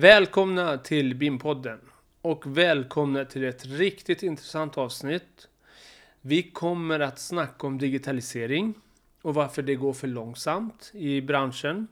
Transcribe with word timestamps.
Välkomna 0.00 0.78
till 0.78 1.14
BIM-podden 1.14 1.78
och 2.20 2.58
välkomna 2.58 3.24
till 3.24 3.44
ett 3.44 3.66
riktigt 3.66 4.22
intressant 4.22 4.78
avsnitt. 4.78 5.48
Vi 6.20 6.42
kommer 6.42 7.00
att 7.00 7.18
snacka 7.18 7.66
om 7.66 7.78
digitalisering 7.78 8.74
och 9.22 9.34
varför 9.34 9.62
det 9.62 9.74
går 9.74 9.92
för 9.92 10.06
långsamt 10.06 10.90
i 10.94 11.20
branschen. 11.20 11.88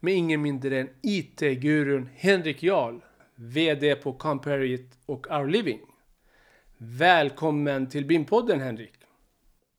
Med 0.00 0.14
ingen 0.14 0.42
mindre 0.42 0.80
än 0.80 0.90
IT-gurun 1.02 2.08
Henrik 2.14 2.62
Jarl, 2.62 3.00
VD 3.34 3.94
på 3.94 4.12
Comparit 4.12 4.98
och 5.06 5.30
Our 5.30 5.46
Living. 5.46 5.80
Välkommen 6.76 7.88
till 7.88 8.04
BIM-podden 8.04 8.60
Henrik! 8.60 8.94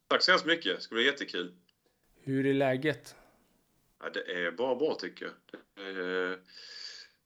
Tack 0.08 0.22
så 0.22 0.32
hemskt 0.32 0.46
mycket, 0.46 0.76
det 0.76 0.82
ska 0.82 0.96
bli 0.96 1.06
jättekul. 1.06 1.54
Hur 2.24 2.46
är 2.46 2.54
läget? 2.54 3.16
Ja, 4.00 4.10
det 4.10 4.20
är 4.20 4.52
bara 4.52 4.76
bra 4.76 4.96
tycker 4.96 5.26
jag. 5.26 5.34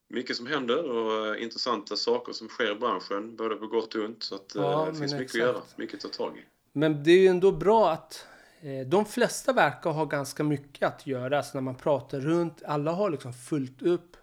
Mycket 0.08 0.36
som 0.38 0.48
händer 0.48 0.84
och 0.92 1.38
intressanta 1.38 1.96
saker 1.96 2.34
som 2.34 2.48
sker 2.48 2.72
i 2.72 2.76
branschen, 2.76 3.36
både 3.36 3.56
på 3.56 3.68
gott 3.68 3.96
och 3.96 4.04
ont. 4.06 4.24
Så 4.24 4.36
att, 4.36 4.52
Ja, 4.56 4.86
det 4.92 4.98
finns 5.00 5.14
mycket 5.14 5.26
exakt. 5.26 5.44
att 5.44 5.48
göra, 5.54 5.62
mycket 5.76 6.06
att 6.06 6.12
ta 6.12 6.24
tag 6.24 6.38
i. 6.38 6.42
Men 6.74 7.04
det 7.04 7.12
är 7.12 7.20
ju 7.20 7.28
ändå 7.28 7.52
bra 7.52 7.90
att 7.92 8.26
eh, 8.62 8.88
de 8.88 9.06
flesta 9.06 9.54
verkar 9.54 9.90
ha 9.90 10.06
ganska 10.06 10.44
mycket 10.44 10.88
att 10.88 11.08
göra. 11.08 11.44
Så 11.44 11.58
när 11.58 11.62
man 11.62 11.76
pratar 11.76 12.20
runt, 12.20 12.64
alla 12.66 12.92
har 12.92 13.10
liksom 13.10 13.34
fullt 13.34 13.82
upp. 13.82 14.18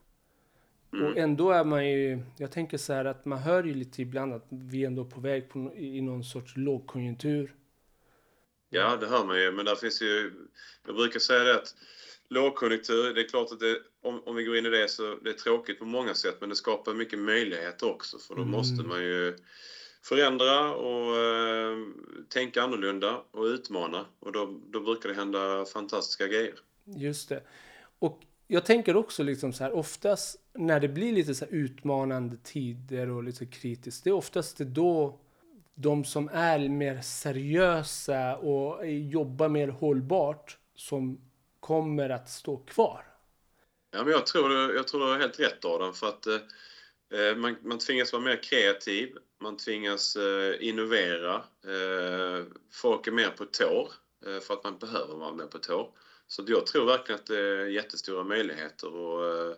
Och 0.91 1.18
ändå 1.18 1.50
är 1.50 1.64
man 1.64 1.91
ju, 1.91 2.22
jag 2.36 2.52
tänker 2.52 2.78
så 2.78 2.92
här 2.92 3.05
att 3.05 3.24
man 3.24 3.38
hör 3.38 3.64
ju 3.64 3.74
lite 3.74 4.02
ibland 4.02 4.32
att 4.34 4.46
vi 4.48 4.82
är 4.82 4.86
ändå 4.86 5.05
på 5.05 5.20
väg 5.20 5.48
på, 5.48 5.72
i 5.77 6.00
någon 6.00 6.24
sorts 6.24 6.56
lågkonjunktur. 6.56 7.55
Ja, 8.70 8.96
det 8.96 9.06
hör 9.06 9.24
man 9.24 9.41
ju, 9.41 9.52
men 9.52 9.64
där 9.64 9.74
finns 9.74 10.02
ju... 10.02 10.32
Jag 10.86 10.96
brukar 10.96 11.20
säga 11.20 11.44
det 11.44 11.55
att 11.55 11.74
lågkonjunktur, 12.28 13.14
det 13.14 13.20
är 13.20 13.28
klart 13.28 13.52
att 13.52 13.60
det, 13.60 13.78
om, 14.02 14.23
om 14.27 14.37
vi 14.37 14.45
går 14.45 14.56
in 14.56 14.66
i 14.66 14.70
det 14.70 14.88
så 14.88 15.14
det 15.24 15.30
är 15.30 15.34
tråkigt 15.34 15.78
på 15.78 15.84
många 15.84 16.14
sätt, 16.14 16.37
men 16.41 16.48
det 16.48 16.56
skapar 16.56 16.95
mycket 16.95 17.19
möjligheter 17.19 17.91
också, 17.91 18.19
för 18.19 18.34
då 18.34 18.42
Mm. 18.42 18.52
måste 18.52 18.83
man 18.83 19.02
ju 19.02 19.37
förändra 20.03 20.75
och 20.75 21.16
eh, 21.16 21.78
tänka 22.28 22.62
annorlunda 22.62 23.20
och 23.31 23.44
utmana. 23.44 24.06
Och 24.20 24.33
då, 24.33 24.61
då 24.70 24.81
brukar 24.81 25.08
det 25.08 25.14
hända 25.14 25.64
fantastiska 25.64 26.27
grejer. 26.27 26.55
Just 26.84 27.28
det. 27.28 27.42
Och 27.98 28.20
jag 28.47 28.64
tänker 28.64 28.97
också 28.97 29.22
liksom 29.22 29.53
så 29.53 29.64
här, 29.64 29.72
oftast 29.72 30.36
när 30.53 30.81
det 30.81 30.88
blir 30.88 31.12
lite 31.12 31.34
så 31.34 31.44
utmanande 31.44 32.36
tider 32.36 33.11
och 33.11 33.25
lite 33.25 33.47
kritiskt, 33.47 34.05
det 34.05 34.11
är 34.11 34.14
oftast 34.14 34.59
det 34.59 34.64
då 34.64 35.20
de 35.75 36.05
som 36.05 36.28
är 36.33 36.69
mer 36.69 37.00
seriösa 37.00 38.36
och 38.36 38.86
jobbar 38.91 39.48
mer 39.48 39.69
hållbart 39.69 40.59
som 40.77 41.20
kommer 41.66 42.10
att 42.10 42.30
stå 42.30 42.56
kvar. 42.56 43.04
Ja, 43.90 44.04
men 44.04 44.12
jag 44.12 44.26
tror, 44.26 44.74
jag 44.74 44.88
tror 44.88 45.00
du 45.00 45.06
har 45.06 45.18
helt 45.18 45.40
rätt 45.40 45.64
Adam, 45.64 45.94
för 45.94 46.08
att 46.08 46.26
eh, 46.26 47.36
man, 47.36 47.56
man 47.62 47.78
tvingas 47.78 48.12
vara 48.12 48.22
mer 48.22 48.42
kreativ, 48.42 49.16
man 49.40 49.56
tvingas 49.56 50.16
eh, 50.16 50.68
innovera, 50.68 51.34
eh, 51.64 52.44
folk 52.72 53.06
är 53.06 53.12
mer 53.12 53.28
på 53.28 53.44
tår 53.44 53.92
eh, 54.26 54.40
för 54.40 54.54
att 54.54 54.64
man 54.64 54.78
behöver 54.78 55.14
vara 55.14 55.32
mer 55.32 55.46
på 55.46 55.58
tår. 55.58 55.90
Så 56.26 56.44
jag 56.46 56.66
tror 56.66 56.86
verkligen 56.86 57.20
att 57.20 57.26
det 57.26 57.38
är 57.38 57.66
jättestora 57.66 58.24
möjligheter 58.24 58.86
att 58.86 59.50
eh, 59.50 59.56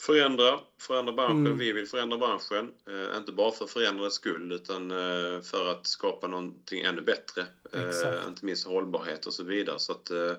förändra, 0.00 0.60
förändra 0.80 1.12
branschen. 1.12 1.46
Mm. 1.46 1.58
Vi 1.58 1.72
vill 1.72 1.86
förändra 1.86 2.18
branschen, 2.18 2.72
eh, 2.88 3.16
inte 3.16 3.32
bara 3.32 3.50
för 3.50 3.66
förändrades 3.66 4.14
skull 4.14 4.52
utan 4.52 4.90
eh, 4.90 5.40
för 5.40 5.70
att 5.70 5.86
skapa 5.86 6.26
någonting 6.26 6.80
ännu 6.82 7.00
bättre. 7.00 7.46
Exakt. 7.72 8.04
Eh, 8.04 8.28
inte 8.28 8.44
minst 8.44 8.66
hållbarhet 8.66 9.26
och 9.26 9.34
så 9.34 9.44
vidare. 9.44 9.78
Så 9.78 9.92
att, 9.92 10.10
eh, 10.10 10.32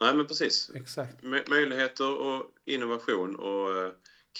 nej 0.00 0.14
men 0.14 0.26
precis. 0.26 0.70
Exakt. 0.74 1.22
Mö- 1.22 1.50
möjligheter 1.50 2.20
och 2.20 2.42
innovation 2.64 3.36
och 3.36 3.84
eh, 3.84 3.90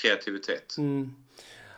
kreativitet. 0.02 0.76
Mm. 0.78 1.14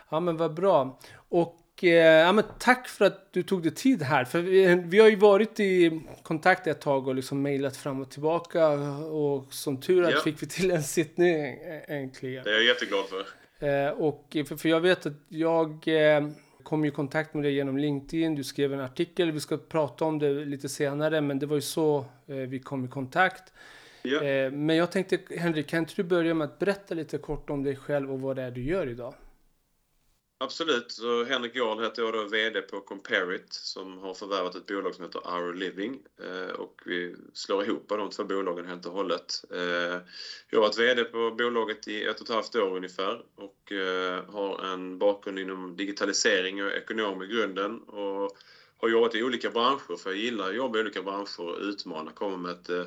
Ja 0.09 0.19
men 0.19 0.37
vad 0.37 0.53
bra. 0.53 0.99
Och 1.29 1.83
eh, 1.83 1.89
ja, 2.25 2.31
men 2.31 2.43
tack 2.59 2.87
för 2.87 3.05
att 3.05 3.33
du 3.33 3.43
tog 3.43 3.63
dig 3.63 3.73
tid 3.75 4.01
här. 4.01 4.25
För 4.25 4.39
vi, 4.39 4.75
vi 4.85 4.99
har 4.99 5.07
ju 5.07 5.15
varit 5.15 5.59
i 5.59 6.01
kontakt 6.23 6.67
ett 6.67 6.81
tag 6.81 7.07
och 7.07 7.15
liksom 7.15 7.41
mejlat 7.41 7.77
fram 7.77 8.01
och 8.01 8.11
tillbaka. 8.11 8.67
Och 9.05 9.53
som 9.53 9.81
tur 9.81 10.03
är 10.03 10.11
Ja. 10.11 10.19
fick 10.21 10.43
vi 10.43 10.47
till 10.47 10.71
en 10.71 10.83
sittning 10.83 11.57
äntligen. 11.87 12.43
Det 12.43 12.49
är 12.49 12.53
jag 12.53 12.63
jätteglad 12.63 13.05
för. 13.09 13.25
Eh, 13.67 13.89
och 13.91 14.27
för, 14.47 14.55
för 14.55 14.69
jag 14.69 14.81
vet 14.81 15.05
att 15.05 15.13
jag 15.27 15.87
kom 16.69 16.85
i 16.85 16.91
kontakt 16.91 17.33
med 17.33 17.43
dig 17.43 17.53
genom 17.53 17.77
LinkedIn. 17.77 18.35
Du 18.35 18.43
skrev 18.43 18.73
en 18.73 18.79
artikel. 18.79 19.31
Vi 19.31 19.39
ska 19.39 19.57
prata 19.57 20.05
om 20.05 20.19
det 20.19 20.45
lite 20.45 20.69
senare. 20.69 21.21
Men 21.21 21.39
det 21.39 21.45
var 21.45 21.55
ju 21.55 21.61
så 21.61 22.05
eh, 22.27 22.35
vi 22.35 22.59
kom 22.59 22.85
i 22.85 22.87
kontakt. 22.87 23.53
Ja. 24.01 24.23
Eh, 24.23 24.51
men 24.51 24.75
jag 24.75 24.91
tänkte 24.91 25.19
Henrik, 25.37 25.67
kan 25.67 25.79
inte 25.79 25.93
du 25.95 26.03
börja 26.03 26.33
med 26.33 26.45
att 26.45 26.59
berätta 26.59 26.95
lite 26.95 27.17
kort 27.17 27.49
om 27.49 27.63
dig 27.63 27.75
själv 27.75 28.11
och 28.11 28.21
vad 28.21 28.35
det 28.35 28.41
är 28.41 28.51
du 28.51 28.63
gör 28.63 28.87
idag? 28.87 29.13
Absolut. 30.41 30.91
Så 30.91 31.23
Henrik 31.23 31.55
Jarl 31.55 31.83
heter 31.83 32.01
jag 32.03 32.13
då, 32.13 32.23
VD 32.23 32.61
på 32.61 32.81
Comparit 32.81 33.53
som 33.53 33.97
har 33.97 34.13
förvärvat 34.13 34.55
ett 34.55 34.65
bolag 34.65 34.95
som 34.95 35.03
heter 35.05 35.19
Our 35.19 35.53
Living. 35.53 35.99
Eh, 36.21 36.51
och 36.53 36.81
vi 36.85 37.15
slår 37.33 37.63
ihop 37.63 37.89
de 37.89 38.09
två 38.09 38.23
bolagen 38.23 38.65
helt 38.65 38.85
och 38.85 38.93
hållet. 38.93 39.43
Eh, 39.51 39.59
jag 40.49 40.57
har 40.57 40.61
varit 40.61 40.77
VD 40.79 41.03
på 41.03 41.31
bolaget 41.31 41.87
i 41.87 42.03
ett 42.03 42.21
och 42.21 42.29
ett 42.29 42.35
halvt 42.35 42.55
år 42.55 42.75
ungefär 42.77 43.21
och 43.35 43.71
eh, 43.71 44.25
har 44.25 44.65
en 44.65 44.97
bakgrund 44.97 45.39
inom 45.39 45.75
digitalisering 45.75 46.63
och 46.63 46.71
ekonom 46.71 47.23
i 47.23 47.27
grunden. 47.27 47.79
Och 47.79 48.37
har 48.77 48.89
jobbat 48.89 49.15
i 49.15 49.23
olika 49.23 49.49
branscher, 49.49 49.97
för 49.97 50.09
jag 50.09 50.19
gillar 50.19 50.49
att 50.49 50.55
jobba 50.55 50.77
i 50.77 50.81
olika 50.81 51.01
branscher 51.01 51.41
och 51.41 51.59
utmana, 51.61 52.11
komma 52.11 52.37
med 52.37 52.51
ett 52.51 52.69
eh, 52.69 52.85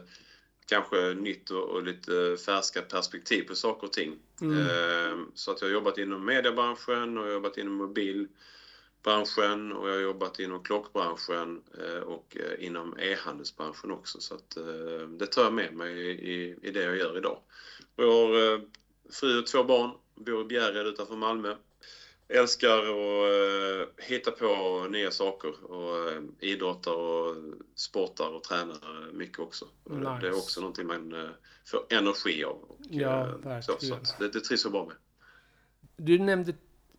kanske 0.73 1.15
nytt 1.15 1.51
och, 1.51 1.69
och 1.69 1.83
lite 1.83 2.37
färska 2.47 2.83
perspektiv 2.83 3.43
på 3.43 3.55
saker 3.55 3.87
och 3.87 3.93
ting. 3.93 4.19
Mm. 4.41 4.59
Eh, 4.59 5.17
Så 5.35 5.51
att 5.51 5.61
jag 5.61 5.69
har 5.69 5.73
jobbat 5.73 5.99
inom 5.99 6.25
mediebranschen 6.25 7.19
och 7.19 7.25
jag 7.25 7.29
har 7.29 7.35
jobbat 7.35 7.59
inom 7.59 7.75
mobilbranschen 7.75 9.73
och 9.73 9.89
jag 9.89 9.95
har 9.95 10.01
jobbat 10.01 10.39
inom 10.39 10.63
klockbranschen 10.63 11.63
eh, 11.81 12.01
och 12.03 12.37
eh, 12.37 12.67
inom 12.67 12.99
e-handelsbranschen 12.99 13.91
också. 13.91 14.21
Så 14.21 14.35
att 14.35 14.57
eh, 14.57 15.09
det 15.09 15.27
tar 15.27 15.43
jag 15.43 15.53
med 15.53 15.75
mig 15.75 15.93
i, 16.09 16.57
i 16.63 16.71
det 16.71 16.83
jag 16.83 16.97
gör 16.97 17.17
idag. 17.17 17.39
Jag 17.97 18.07
har 18.07 18.61
fru 19.13 19.39
och 19.39 19.47
två 19.47 19.65
barn, 19.65 19.91
bor 20.15 20.41
i 20.41 20.45
Bjärred 20.45 20.87
utanför 20.87 21.17
Malmö. 21.17 21.55
Älskar 22.35 22.79
att 22.79 23.89
eh, 23.99 24.05
hitta 24.09 24.31
på 24.31 24.87
nya 24.91 25.11
saker 25.11 25.65
och 25.73 26.11
eh, 26.11 26.23
idrottar 26.41 26.93
och 26.95 27.37
sportar 27.75 28.31
och 28.35 28.43
tränar 28.45 29.13
mycket 29.13 29.39
också. 29.39 29.65
Och 29.85 29.97
det- 29.97 30.05
Det 30.05 30.09
är 30.09 30.15
Nice. 30.31 30.33
också 30.33 30.61
någonting 30.61 30.87
man 30.87 31.13
eh, 31.15 31.31
får 31.67 31.81
energi 31.91 32.45
av. 32.45 32.57
Och, 32.69 32.77
Ja, 32.91 33.29
eh, 33.47 33.61
så, 33.61 33.73
så 33.81 33.97
det, 34.19 34.29
det 34.29 34.41
trivs 34.41 34.65
jag 34.65 34.73
bra 34.73 34.87
med. 34.87 34.97
Du 35.97 36.19
nämnde 36.19 36.55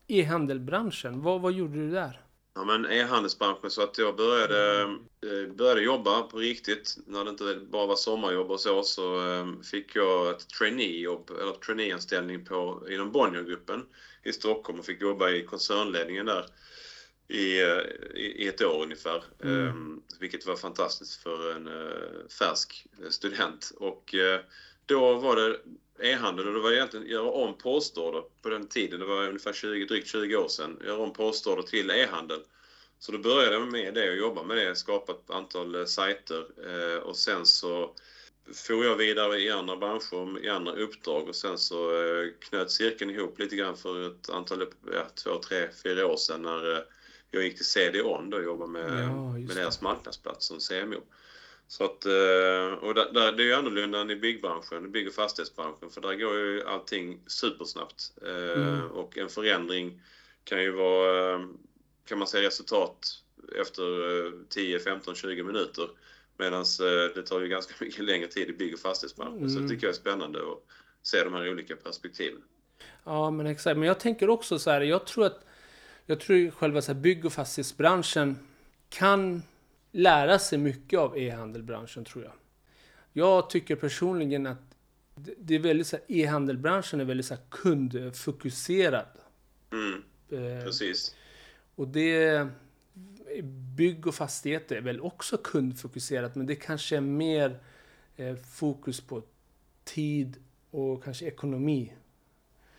e-handelbranschen. 0.08 1.22
Vad, 1.22 1.42
vad 1.42 1.54
gjorde 1.54 1.74
du 1.74 1.92
där? 1.92 2.23
Ja, 2.56 2.64
men 2.64 2.86
e-handelsbranschen 2.86 3.72
så 3.72 3.82
att 3.82 3.98
jag 3.98 4.16
började, 4.16 4.82
eh, 5.26 5.54
började 5.54 5.82
jobba 5.82 6.22
på 6.22 6.38
riktigt. 6.38 6.98
När 7.06 7.24
det 7.24 7.30
inte 7.30 7.56
bara 7.56 7.88
var 7.88 7.96
sommarjobb 7.96 8.52
och 8.52 8.60
så, 8.60 8.84
så 8.84 9.32
eh, 9.32 9.62
fick 9.72 9.96
jag 9.96 10.32
ett 10.32 10.50
traineejobb, 10.50 11.32
eller 11.42 11.54
traineeanställning 11.54 12.46
på, 12.46 12.88
inom 12.90 13.12
Bonniergruppen 13.12 13.86
i 14.24 14.34
Stockholm 14.34 14.80
och 14.80 14.86
fick 14.86 15.02
jobba 15.02 15.30
i 15.30 15.44
koncernledningen 15.44 16.26
där 16.26 16.46
i, 17.28 17.62
eh, 17.62 17.80
i, 18.16 18.48
ett 18.48 18.62
år 18.62 18.84
ungefär. 18.84 19.24
Mm. 19.44 19.68
Eh, 19.68 20.20
vilket 20.20 20.46
var 20.46 20.56
fantastiskt 20.56 21.24
för 21.24 21.56
en 21.56 21.70
färsk 22.40 22.88
student. 23.10 23.72
Och 23.76 24.16
då 24.86 25.14
var 25.14 25.36
det 25.36 25.60
e-handel 26.00 26.48
och 26.48 26.54
det 26.54 26.60
var 26.60 26.72
egentligen 26.72 27.08
göra 27.08 27.30
om 27.30 27.58
postorder 27.58 28.24
på 28.42 28.50
den 28.50 28.68
tiden. 28.68 29.00
Det 29.00 29.06
var 29.06 29.28
ungefär 29.28 29.54
20, 29.54 29.86
drygt 29.86 30.08
20 30.08 30.36
år 30.36 30.48
sedan. 30.48 30.80
Göra 30.86 31.04
om 31.04 31.14
postorder 31.14 31.64
till 31.64 31.92
e-handel. 31.92 32.40
Så 33.00 33.12
då 33.12 33.18
började 33.18 33.56
jag 33.56 33.72
med 33.72 33.94
det 33.94 34.10
och 34.10 34.16
jobba 34.16 34.44
med 34.44 34.58
det, 34.58 34.76
skapa 34.76 35.12
ett 35.12 35.30
antal 35.30 35.76
eh, 35.76 35.86
sajter 35.86 36.46
eh, 36.68 36.98
och 36.98 37.16
sen 37.18 37.46
så 37.46 37.94
for 38.54 38.86
jag 38.86 38.96
vidare 38.96 39.40
i 39.40 39.52
andra 39.52 39.78
branscher, 39.78 40.46
i 40.46 40.50
andra 40.50 40.72
uppdrag 40.72 41.30
och 41.30 41.36
sen 41.36 41.58
så 41.58 41.92
eh, 41.92 42.28
knöt 42.40 42.72
cirkeln 42.72 43.12
ihop 43.12 43.40
lite 43.40 43.56
grann 43.56 43.78
för 43.78 44.08
ett 44.08 44.30
antal, 44.30 44.68
ja, 44.94 45.08
två, 45.24 45.40
tre, 45.40 45.70
fyra 45.84 46.08
år 46.08 46.18
sedan 46.18 46.42
när 46.42 46.86
jag 47.32 47.44
gick 47.44 47.56
till 47.56 47.66
CD-ON 47.66 48.34
och 48.34 48.44
jobbade 48.44 48.72
med, 48.72 49.04
Ja, 49.04 49.32
med 49.32 49.56
deras 49.56 49.82
marknadsplats 49.82 50.46
som 50.46 50.60
CMO. 50.60 51.02
Så 51.74 51.84
att, 51.84 52.06
eh, 52.06 52.74
och 52.82 52.94
där, 52.94 53.14
där, 53.14 53.32
det 53.32 53.44
är 53.44 53.46
ju 53.46 53.54
annorlunda 53.54 54.00
än 54.02 54.10
i 54.10 54.16
byggbranschen, 54.16 54.92
bygg 54.92 55.08
och 55.08 55.14
fastighetsbranschen, 55.14 55.90
för 55.90 56.02
där 56.02 56.14
går 56.14 56.36
ju 56.38 56.64
allting 56.68 57.20
supersnabbt. 57.28 58.12
Eh, 58.22 58.62
Mm. 58.62 58.92
Och 58.92 59.18
en 59.18 59.30
förändring 59.30 60.02
kan 60.44 60.62
ju 60.64 60.72
vara, 60.72 61.34
eh, 61.34 61.40
kan 62.06 62.18
man 62.18 62.28
säga 62.28 62.48
resultat 62.48 63.08
efter 63.62 63.84
eh, 64.26 64.32
10, 64.50 64.80
15, 64.80 65.16
20 65.16 65.44
minuter. 65.44 65.90
Medan 66.38 66.66
det 67.16 67.24
tar 67.24 67.40
ju 67.42 67.48
ganska 67.48 67.74
mycket 67.86 68.04
längre 68.04 68.28
tid 68.28 68.50
i 68.50 68.54
bygg 68.54 68.74
och 68.74 68.80
fastighetsbranschen. 68.80 69.50
Så 69.50 69.56
Mm. 69.58 69.68
det 69.68 69.74
tycker 69.76 69.88
jag 69.88 69.94
är 69.94 69.98
spännande 70.00 70.40
att 70.40 70.64
se 71.04 71.24
de 71.24 71.34
här 71.34 71.50
olika 71.52 71.76
perspektiven. 71.76 72.42
Ja, 73.04 73.32
men 73.32 73.46
exakt. 73.48 73.78
Men 73.78 73.88
jag 73.88 74.00
tänker 74.00 74.30
också 74.30 74.60
så 74.60 74.70
här. 74.72 74.82
Jag 74.82 75.06
tror 75.06 75.26
att 75.26 75.46
jag 76.06 76.20
tror 76.20 76.52
själva 76.52 76.82
så 76.82 76.94
här 76.94 77.00
bygg 77.00 77.26
och 77.26 77.34
fastighetsbranschen 77.34 78.38
kan 78.90 79.44
lära 79.94 80.40
sig 80.40 80.58
mycket 80.58 81.00
av 81.00 81.18
e-handelbranschen 81.18 82.06
tror 82.06 82.24
jag. 82.24 82.34
Jag 83.14 83.50
tycker 83.50 83.76
personligen 83.76 84.48
att 84.48 84.76
det, 85.38 85.56
är 85.56 85.60
väldigt 85.60 85.88
så 85.88 85.98
e-handelbranschen 86.08 87.00
är 87.00 87.06
väldigt 87.06 87.26
så 87.26 87.36
kundfokuserad. 87.50 89.08
Mm, 89.72 90.04
Eh, 90.30 90.64
precis. 90.64 91.16
och 91.76 91.88
det... 91.88 92.48
Bygg 93.78 94.08
och 94.08 94.16
fastigheter 94.16 94.76
är 94.76 94.82
väl 94.82 95.02
också 95.02 95.38
kundfokuserat, 95.38 96.36
men 96.36 96.46
det 96.46 96.56
kanske 96.56 96.98
är 96.98 97.02
mer 97.02 97.60
eh, 98.16 98.36
fokus 98.36 99.02
på 99.02 99.24
tid 99.84 100.44
och 100.72 101.04
kanske 101.04 101.26
ekonomi. 101.26 101.94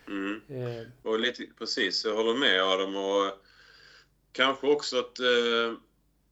Mm. 0.07 0.41
Eh, 0.47 0.87
Och 1.03 1.19
lite, 1.19 1.45
precis, 1.57 2.05
jag 2.05 2.15
håller 2.15 2.39
med 2.39 2.63
Adam. 2.63 2.95
Och 2.95 3.31
kanske 4.31 4.67
också 4.67 4.99
ett, 4.99 5.19
eh, 5.19 5.77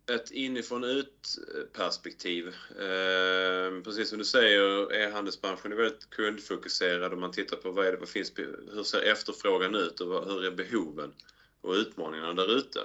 ett 0.07 0.31
inifrån 0.31 0.83
ut 0.83 1.37
perspektiv. 1.73 2.47
Eh, 2.69 3.83
Precis 3.83 4.09
som 4.09 4.17
du 4.17 4.25
säger, 4.25 4.93
e-handelsbranschen 4.93 5.71
är 5.71 5.75
väldigt 5.75 6.09
kundfokuserad 6.09 7.13
om 7.13 7.19
man 7.19 7.31
tittar 7.31 7.57
på 7.57 7.71
vad, 7.71 7.85
det, 7.85 7.97
vad 7.97 8.09
finns, 8.09 8.31
hur 8.73 8.83
ser 8.83 9.01
efterfrågan 9.01 9.75
ut 9.75 10.01
och 10.01 10.07
vad, 10.07 10.27
hur 10.27 10.45
är 10.45 10.51
behoven 10.51 11.13
och 11.61 11.73
utmaningarna 11.73 12.33
där 12.33 12.57
ute. 12.57 12.79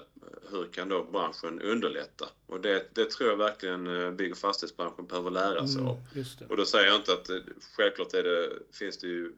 Hur 0.50 0.64
kan 0.64 0.88
då 0.88 1.02
branschen 1.02 1.60
underlätta? 1.60 2.28
Och 2.46 2.60
det, 2.60 2.88
det 2.94 3.10
tror 3.10 3.28
jag 3.30 3.36
verkligen 3.36 3.86
eh, 3.86 4.10
bygg 4.10 4.32
och 4.32 4.38
fastighetsbranschen 4.38 5.06
behöver 5.06 5.30
lära 5.30 5.66
sig 5.68 5.82
av. 5.82 5.88
mm, 5.88 6.02
just 6.12 6.38
det. 6.38 6.46
Och 6.46 6.56
då 6.56 6.66
säger 6.66 6.86
jag 6.86 6.96
inte 6.96 7.12
att 7.12 7.28
eh, 7.28 7.36
självklart 7.76 8.14
är 8.14 8.22
det, 8.22 8.52
finns 8.72 8.98
det 8.98 9.06
ju 9.06 9.32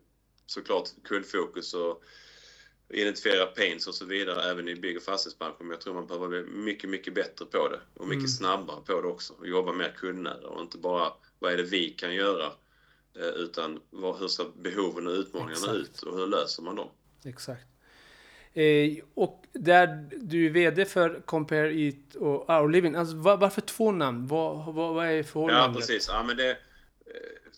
såklart 0.47 0.89
kundfokus 1.05 1.75
och 1.75 2.03
identifiera 2.91 3.47
pains 3.47 3.87
och 3.87 3.95
så 3.95 4.05
vidare 4.05 4.51
även 4.51 4.69
i 4.69 4.75
bygg 4.77 4.97
och 4.97 5.03
fastighetsbranschen. 5.03 5.57
Men 5.59 5.71
jag 5.71 5.81
tror 5.81 5.95
man 5.95 6.07
behöver 6.07 6.29
bli 6.29 6.43
mycket, 6.43 6.91
mycket 6.91 7.15
bättre 7.15 7.45
på 7.45 7.69
det 7.69 7.81
och 7.95 8.07
mycket 8.09 8.21
Mm. 8.21 8.29
snabbare 8.29 8.81
på 8.87 9.01
det 9.01 9.09
också 9.09 9.33
och 9.39 9.47
jobba 9.49 9.73
mer 9.73 9.95
kundnära 9.97 10.49
och 10.49 10.61
inte 10.61 10.79
bara 10.79 11.13
vad 11.39 11.53
är 11.53 11.57
det 11.57 11.63
vi 11.63 11.89
kan 11.91 12.15
göra 12.15 12.47
eh, 13.17 13.27
utan 13.29 13.81
vad, 13.91 14.19
hur 14.19 14.29
ser 14.29 14.47
behoven 14.63 15.07
och 15.07 15.13
utmaningarna 15.13 15.53
Exakt. 15.57 15.77
ut 15.77 16.03
och 16.03 16.19
hur 16.19 16.27
löser 16.27 16.63
man 16.63 16.77
dem? 16.77 16.89
Exakt. 17.25 17.63
Eh, 18.53 19.05
och 19.15 19.45
där 19.53 20.09
du 20.17 20.47
är 20.47 20.51
VD 20.51 20.85
för 20.85 21.23
Compare 21.27 21.75
Eat 21.75 22.15
och 22.15 22.51
Our 22.51 22.69
Living. 22.69 22.95
Alltså, 22.95 23.17
var, 23.17 23.37
varför 23.37 23.61
två 23.61 23.93
namn? 23.93 24.27
Vad, 24.27 24.75
vad, 24.75 24.95
vad 24.95 25.07
är 25.07 25.11
Ja, 25.13 25.23
förhållandet? 25.25 25.77
precis. 25.81 26.09
Ja, 26.09 26.23
men 26.23 26.37
det, 26.37 26.51
eh, 26.51 26.57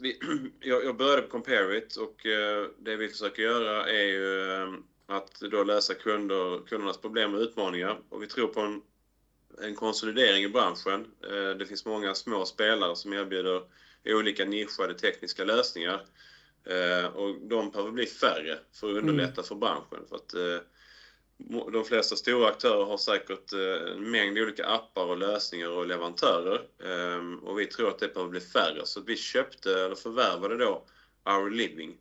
vi, 0.00 0.18
jag, 0.60 0.84
jag 0.84 0.96
började 0.96 1.22
på 1.22 1.28
Compare 1.28 1.78
It 1.78 1.96
och 1.96 2.26
eh, 2.26 2.66
det 2.78 2.96
vi 2.96 3.08
försöker 3.08 3.42
göra 3.42 3.86
är 3.90 4.04
ju 4.04 4.82
att 5.06 5.40
då 5.40 5.64
lösa 5.64 5.94
kunder, 5.94 6.66
kundernas 6.66 6.98
problem 7.00 7.34
och 7.34 7.40
utmaningar. 7.40 7.98
Och 8.08 8.22
vi 8.22 8.26
tror 8.26 8.48
på 8.48 8.60
en, 8.60 8.82
en 9.62 9.74
konsolidering 9.74 10.44
i 10.44 10.48
branschen. 10.48 11.06
Eh, 11.30 11.50
Det 11.58 11.66
finns 11.66 11.84
många 11.84 12.14
små 12.14 12.44
spelare 12.44 12.96
som 12.96 13.12
erbjuder 13.12 13.62
olika 14.04 14.44
nischade 14.44 14.94
tekniska 14.94 15.44
lösningar. 15.44 16.06
Eh, 16.64 17.06
Och 17.06 17.34
de 17.40 17.70
behöver 17.70 17.90
bli 17.90 18.06
färre 18.06 18.58
för 18.72 18.90
att 18.90 18.96
underlätta 18.96 19.42
för 19.42 19.54
branschen. 19.54 20.06
För 20.08 20.16
att 20.16 20.34
eh, 20.34 20.58
de 21.72 21.84
flesta 21.84 22.16
stora 22.16 22.48
aktörer 22.48 22.84
har 22.84 22.96
säkert 22.98 23.52
en 23.52 24.10
mängd 24.10 24.38
olika 24.38 24.66
appar 24.66 25.04
och 25.04 25.16
lösningar 25.18 25.68
och 25.68 25.86
leverantörer. 25.86 26.60
Ehm, 26.84 27.38
Och 27.38 27.60
vi 27.60 27.66
tror 27.66 27.88
att 27.88 27.98
det 27.98 28.14
behöver 28.14 28.30
bli 28.30 28.40
färre. 28.40 28.86
Så 28.86 29.00
vi 29.00 29.16
köpte, 29.16 29.80
eller 29.80 29.94
förvärvade 29.94 30.56
då, 30.56 30.84
Our 31.24 31.50
Living. 31.50 31.98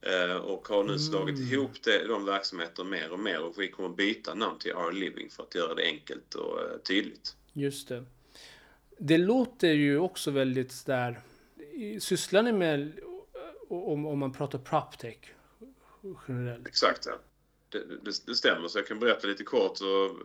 Eh, 0.00 0.36
Och 0.36 0.68
har 0.68 0.84
nu 0.84 0.98
slagit 0.98 1.36
Mm. 1.38 1.52
ihop 1.52 1.82
det, 1.84 2.06
de 2.06 2.24
verksamheter 2.24 2.84
mer 2.84 3.12
och 3.12 3.18
mer. 3.18 3.42
Och 3.42 3.54
vi 3.60 3.68
kommer 3.68 3.88
byta 3.88 4.34
namn 4.34 4.58
till 4.58 4.72
Our 4.72 4.92
Living 4.92 5.30
för 5.30 5.42
att 5.42 5.54
göra 5.54 5.74
det 5.74 5.82
enkelt 5.84 6.34
och 6.34 6.60
eh, 6.60 6.78
tydligt. 6.78 7.36
Just 7.52 7.88
det. 7.88 8.04
Det 8.98 9.18
låter 9.18 9.68
ju 9.72 9.98
också 9.98 10.30
väldigt 10.30 10.72
sådär... 10.72 11.20
Sysslar 12.00 12.42
ni 12.42 12.52
med, 12.52 12.92
om, 13.68 14.06
om 14.06 14.18
man 14.18 14.32
pratar 14.32 14.58
proptech 14.58 15.18
generellt? 16.28 16.66
Exakt, 16.66 17.06
ja. 17.06 17.12
Det, 17.68 17.78
det, 17.78 18.26
det 18.26 18.34
stämmer, 18.34 18.68
så 18.68 18.78
jag 18.78 18.86
kan 18.86 18.98
berätta 18.98 19.26
lite 19.26 19.44
kort. 19.44 19.78
Så, 19.78 20.16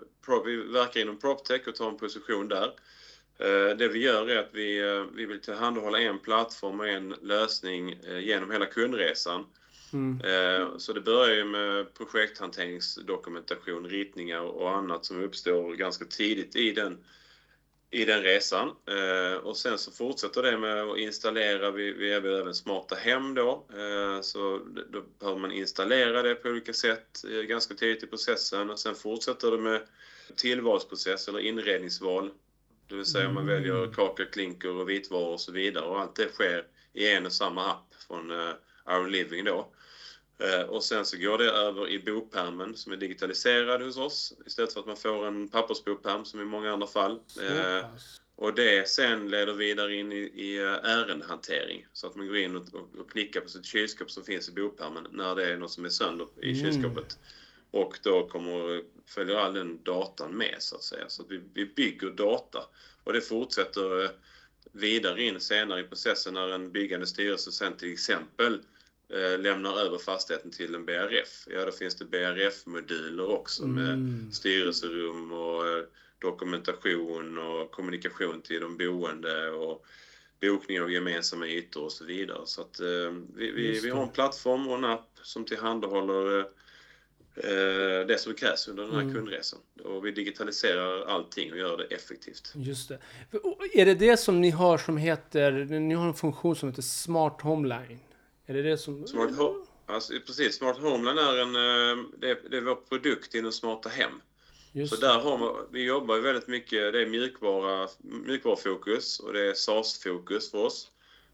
vi 0.46 0.56
verkar 0.56 1.02
inom 1.02 1.18
PropTech 1.20 1.68
och 1.68 1.76
tar 1.76 1.90
en 1.90 1.98
position 1.98 2.48
där. 2.48 2.74
Eh, 3.42 3.78
Det 3.78 3.88
vi 3.88 4.00
gör 4.00 4.30
är 4.30 4.38
att 4.38 4.50
vi, 4.52 4.80
eh, 4.80 5.06
vi 5.16 5.26
vill 5.26 5.42
tillhandahålla 5.42 6.00
en 6.00 6.20
plattform 6.20 6.80
och 6.80 6.88
en 6.88 7.16
lösning 7.22 8.00
eh, 8.08 8.20
genom 8.20 8.52
hela 8.52 8.66
kundresan. 8.66 9.46
Mm. 9.94 10.20
Så 10.80 10.94
det 10.94 11.02
börjar 11.02 11.36
ju 11.36 11.46
med 11.46 11.94
projekthanteringsdokumentation, 11.94 13.90
ritningar 13.90 14.42
och 14.42 14.72
annat 14.72 15.06
som 15.06 15.24
uppstår 15.24 15.74
ganska 15.74 16.06
tidigt 16.06 16.56
i 16.56 16.72
den, 16.72 17.04
i 17.90 18.06
den 18.06 18.22
resan. 18.22 18.70
Och 19.44 19.58
sen 19.58 19.78
så 19.78 19.92
fortsätter 19.92 20.44
det 20.44 20.58
med 20.58 20.84
att 20.84 20.98
installera, 20.98 21.72
vi, 21.72 21.92
vi 21.92 22.10
erbjuder 22.10 22.40
även 22.40 22.56
smarta 22.56 22.96
hem 22.96 23.34
då. 23.34 23.66
Så 24.22 24.62
då 24.90 25.02
behöver 25.20 25.40
man 25.40 25.52
installera 25.52 26.22
det 26.22 26.36
på 26.36 26.50
olika 26.50 26.74
sätt 26.74 27.22
ganska 27.48 27.74
tidigt 27.74 28.04
i 28.04 28.08
processen. 28.08 28.70
Och 28.70 28.80
sen 28.80 28.96
fortsätter 28.96 29.52
det 29.52 29.58
med 29.58 29.82
tillvalsprocess 30.36 31.28
eller 31.28 31.40
inredningsval. 31.40 32.32
Det 32.92 32.98
vill 32.98 33.06
säga 33.06 33.30
man 33.32 33.44
Mm. 33.44 33.56
väljer 33.56 33.94
kakor, 33.94 34.26
klinker 34.26 34.70
och 34.70 34.90
vitvaror 34.90 35.34
och 35.34 35.42
så 35.42 35.52
vidare. 35.52 35.86
Och 35.86 36.00
allt 36.00 36.16
det 36.16 36.28
sker 36.32 36.66
i 36.94 37.08
en 37.12 37.26
och 37.26 37.34
samma 37.34 37.72
app 37.72 37.94
från 38.08 38.32
eh, 38.32 38.54
Our 38.86 39.08
Living 39.08 39.46
då. 39.46 39.72
Eh, 40.40 40.62
Och 40.70 40.84
sen 40.84 41.06
så 41.06 41.18
går 41.18 41.38
det 41.38 41.52
över 41.52 41.90
i 41.90 42.00
bopärmen 42.00 42.76
som 42.78 42.92
är 42.92 42.98
digitaliserad 42.98 43.82
hos 43.82 43.98
oss 43.98 44.34
istället 44.46 44.74
för 44.74 44.80
att 44.80 44.86
man 44.86 44.98
får 44.98 45.28
en 45.28 45.48
pappersbopärm 45.50 46.26
som 46.26 46.42
i 46.42 46.46
många 46.46 46.74
andra 46.74 46.88
fall. 46.88 47.20
Eh, 47.42 47.82
pass. 47.82 48.22
Och 48.36 48.54
det 48.56 48.90
sen 48.90 49.30
leder 49.30 49.54
vidare 49.54 49.96
in 49.96 50.12
i, 50.12 50.16
i 50.18 50.58
eh, 50.58 50.70
ärendehantering 50.74 51.86
så 51.94 52.08
att 52.08 52.16
man 52.16 52.28
går 52.28 52.38
in 52.38 52.56
och, 52.56 52.74
och, 52.74 53.00
och 53.00 53.12
klickar 53.12 53.42
på 53.42 53.50
sitt 53.50 53.66
kylskåp 53.66 54.12
som 54.12 54.24
finns 54.24 54.50
i 54.50 54.52
bopärmen 54.52 55.08
när 55.12 55.36
det 55.36 55.46
är 55.50 55.58
något 55.58 55.72
som 55.72 55.86
är 55.86 55.90
sönder 55.90 56.28
i 56.42 56.52
Mm. 56.60 56.64
kylskåpet. 56.72 57.18
Och 57.72 58.00
då 58.04 58.28
kommer, 58.28 58.84
följer 59.14 59.36
all 59.36 59.54
den 59.54 59.84
datan 59.84 60.38
med 60.38 60.56
så 60.60 60.76
att 60.76 60.84
säga. 60.84 61.10
Så 61.10 61.22
att 61.22 61.32
vi, 61.32 61.42
vi 61.54 61.66
bygger 61.66 62.10
data 62.10 62.64
och 63.04 63.14
det 63.14 63.22
fortsätter 63.22 64.04
eh, 64.04 64.10
vidare 64.72 65.24
in 65.24 65.40
senare 65.40 65.82
i 65.82 65.84
processen 65.84 66.34
när 66.34 66.48
en 66.50 66.72
byggande 66.72 67.08
styrelse 67.08 67.52
sen 67.52 67.78
till 67.78 67.94
exempel 67.94 68.62
eh, 69.14 69.40
lämnar 69.40 69.80
över 69.80 69.98
fastigheten 69.98 70.52
till 70.52 70.76
en 70.76 70.86
BRF. 70.86 71.48
Ja, 71.48 71.66
då 71.66 71.72
finns 71.72 71.96
det 71.96 72.06
BRF-moduler 72.06 73.30
också 73.30 73.66
med 73.66 73.94
Mm. 73.94 74.32
styrelserum 74.32 75.32
och 75.32 75.68
eh, 75.68 75.84
dokumentation 76.20 77.38
och 77.38 77.72
kommunikation 77.72 78.42
till 78.42 78.62
de 78.62 78.78
boende 78.78 79.50
och 79.52 79.86
bokning 80.42 80.82
av 80.82 80.92
gemensamma 80.92 81.48
ytor 81.48 81.84
och 81.84 81.92
så 81.92 82.06
vidare. 82.06 82.42
Så 82.46 82.62
att 82.62 82.80
eh, 82.80 83.12
vi, 83.36 83.52
vi, 83.52 83.80
vi 83.80 83.90
har 83.90 84.04
en 84.04 84.10
plattform 84.10 84.68
och 84.68 84.78
en 84.78 84.86
app 84.86 85.10
som 85.24 85.46
tillhandahåller 85.46 86.46
det 88.08 88.20
som 88.20 88.34
krävs 88.34 88.68
under 88.68 88.84
den 88.84 88.92
här 88.96 89.02
Mm. 89.02 89.14
kundresan. 89.14 89.60
Och 89.84 90.06
vi 90.06 90.12
digitaliserar 90.12 91.06
allting 91.06 91.52
och 91.52 91.58
gör 91.58 91.78
det 91.78 91.84
effektivt. 91.96 92.54
Just 92.56 92.90
det. 92.90 93.00
Är 93.74 93.86
det 93.86 93.96
det 93.96 94.18
som 94.18 94.42
ni 94.42 94.50
har 94.50 94.78
som 94.78 94.98
heter, 94.98 95.52
ni 95.80 95.94
har 95.94 96.08
en 96.08 96.14
funktion 96.14 96.56
som 96.56 96.70
heter 96.70 96.82
Smart 96.82 97.42
Homeline? 97.42 98.00
Är 98.46 98.54
det 98.54 98.62
det 98.62 98.78
som... 98.78 99.08
Smart 99.08 99.36
Home, 99.38 99.66
alltså, 99.86 100.14
precis, 100.28 100.56
Smart 100.56 100.78
Homeland 100.78 101.20
är 101.20 101.38
en, 101.42 101.56
eh, 101.56 102.06
det, 102.18 102.30
är- 102.30 102.50
det 102.50 102.58
är 102.58 102.62
vår 102.62 102.76
produkt 102.76 103.36
inom 103.36 103.52
smarta 103.52 103.90
hem. 103.90 104.12
Just 104.74 104.96
Så 104.96 105.02
där 105.02 105.20
har 105.20 105.38
man, 105.38 105.56
vi 105.72 105.84
jobbar 105.84 106.20
väldigt 106.20 106.48
mycket, 106.48 106.94
det 106.94 107.02
är 107.02 107.06
mjukvara, 107.08 107.88
mjukvarufokus 108.26 109.20
och 109.20 109.34
det 109.34 109.50
är 109.50 109.54
SaaS-fokus 109.54 110.52
för 110.52 110.58
oss. 110.58 110.88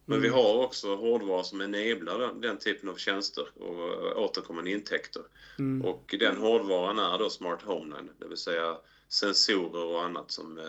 Men 0.10 0.22
vi 0.22 0.28
Mm. 0.28 0.40
har 0.40 0.64
också 0.64 0.96
hårdvara 0.96 1.44
som 1.44 1.62
enablar 1.62 2.20
den, 2.20 2.42
den 2.42 2.58
typen 2.58 2.90
av 2.90 2.96
tjänster 2.96 3.46
och 3.60 4.08
eh, 4.08 4.24
återkommande 4.24 4.72
intäkter. 4.72 5.22
Mm. 5.60 5.88
Och 5.88 6.16
den 6.20 6.38
hårdvaran 6.38 7.00
är 7.00 7.18
då 7.18 7.30
Smart 7.30 7.62
Homeland, 7.62 8.10
det 8.20 8.28
vill 8.28 8.38
säga 8.38 8.78
sensorer 9.08 9.86
och 9.86 10.04
annat 10.04 10.32
som 10.32 10.58
eh, 10.58 10.66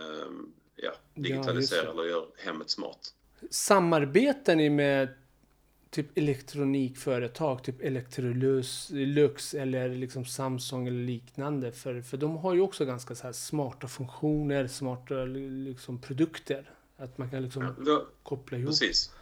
ja, 0.77 0.93
digitaliserar 1.15 1.83
just 1.85 1.93
eller 1.95 2.05
gör 2.05 2.27
hemmet 2.37 2.71
smart. 2.71 3.15
Samarbetar 3.51 4.57
ni 4.57 4.71
med 4.71 5.09
typ 5.91 6.19
elektronikföretag, 6.19 7.65
typ 7.65 7.81
Electrolux 7.83 8.91
Lux 8.91 9.55
eller 9.55 9.89
liksom 9.89 10.25
Samsung 10.25 10.89
eller 10.89 11.03
liknande? 11.03 11.73
För, 11.73 12.01
för 12.03 12.17
de 12.17 12.37
har 12.37 12.55
ju 12.55 12.61
också 12.61 12.85
ganska 12.85 13.15
så 13.15 13.33
smarta 13.33 13.89
funktioner, 13.89 14.67
smarta 14.67 15.15
liksom 15.65 16.01
produkter. 16.01 16.71
Att 16.97 17.19
man 17.19 17.31
kan 17.31 17.43
liksom 17.43 17.63
Ja, 17.63 17.75
då, 17.85 18.07
koppla 18.23 18.59
ihop. 18.59 18.69
Precis. 18.71 19.13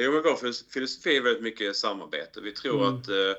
Jo, 0.00 0.12
men 0.12 0.22
vår 0.22 0.36
fil- 0.36 0.64
filosofi 0.70 1.16
är 1.16 1.20
väldigt 1.20 1.42
mycket 1.42 1.76
samarbete. 1.76 2.40
Vi 2.40 2.52
tror 2.52 2.82
Mm. 2.88 2.94
att 3.00 3.08
eh, 3.08 3.34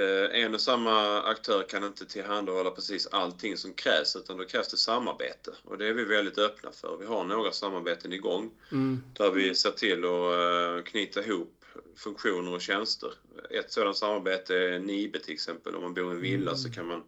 eh, 0.00 0.42
en 0.44 0.54
och 0.54 0.60
samma 0.60 1.22
aktör 1.22 1.62
kan 1.62 1.84
inte 1.84 2.06
tillhandahålla 2.06 2.70
precis 2.70 3.06
allting 3.10 3.56
som 3.56 3.74
krävs 3.74 4.16
utan 4.16 4.36
då 4.36 4.44
krävs 4.44 4.68
det 4.68 4.76
samarbete. 4.76 5.54
Och 5.62 5.78
det 5.78 5.86
är 5.86 5.92
vi 5.92 6.04
väldigt 6.04 6.38
öppna 6.38 6.72
för. 6.72 6.96
Vi 6.96 7.06
har 7.06 7.24
några 7.24 7.52
samarbeten 7.52 8.12
igång 8.12 8.50
Mm. 8.72 9.02
där 9.16 9.30
vi 9.30 9.54
ser 9.54 9.70
till 9.70 10.04
att 10.04 10.78
eh, 10.78 10.82
knyta 10.90 11.20
ihop 11.24 11.64
funktioner 11.96 12.52
och 12.54 12.60
tjänster. 12.60 13.12
Ett 13.50 13.72
sådant 13.72 13.96
samarbete 13.96 14.54
är 14.56 14.78
Nibe 14.78 15.18
till 15.20 15.34
exempel. 15.34 15.74
Om 15.74 15.82
man 15.82 15.94
bor 15.94 16.12
i 16.12 16.14
en 16.16 16.20
villa 16.20 16.50
Mm. 16.50 16.56
så 16.56 16.70
kan 16.72 16.86
man 16.86 17.04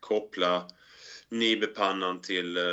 koppla 0.00 0.68
Nibe-pannan 1.30 2.20
till 2.20 2.56
eh, 2.56 2.64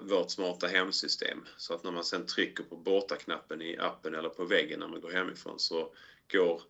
vårt 0.00 0.30
smarta 0.30 0.66
hemsystem. 0.66 1.38
Så 1.56 1.74
att 1.74 1.84
när 1.84 1.90
man 1.90 2.04
sen 2.04 2.26
trycker 2.26 2.64
på 2.64 2.76
borta-knappen 2.76 3.62
i 3.62 3.78
appen 3.78 4.14
eller 4.14 4.28
på 4.28 4.44
väggen 4.44 4.80
när 4.80 4.88
man 4.88 5.00
går 5.00 5.10
hemifrån 5.10 5.58
så 5.58 5.88
går 6.32 6.62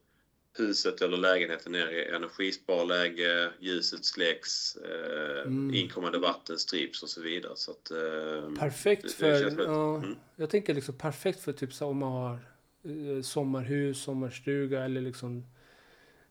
huset 0.58 1.02
eller 1.02 1.16
lägenheten 1.16 1.72
ner 1.72 1.88
i 1.88 2.04
energisparläge, 2.04 3.50
ljuset 3.60 4.04
släcks, 4.04 4.76
eh, 4.76 5.46
mm. 5.46 5.74
inkommande 5.74 6.18
vatten 6.18 6.58
strips 6.58 7.02
och 7.02 7.08
så 7.08 7.20
vidare. 7.20 7.52
Så 7.56 7.70
att, 7.70 7.90
eh, 7.90 8.54
perfekt 8.58 9.12
för, 9.12 9.50
det 9.50 9.62
ja, 9.62 9.96
mm. 9.96 10.16
jag 10.36 10.50
tänker 10.50 10.74
liksom 10.74 10.98
perfekt 10.98 11.40
för 11.40 11.52
typ 11.52 11.72
så 11.72 11.86
om 11.86 11.98
man 11.98 12.12
har 12.12 12.38
eh, 12.84 13.22
sommarhus, 13.22 14.02
sommarstuga 14.02 14.84
eller 14.84 15.00
liksom 15.00 15.46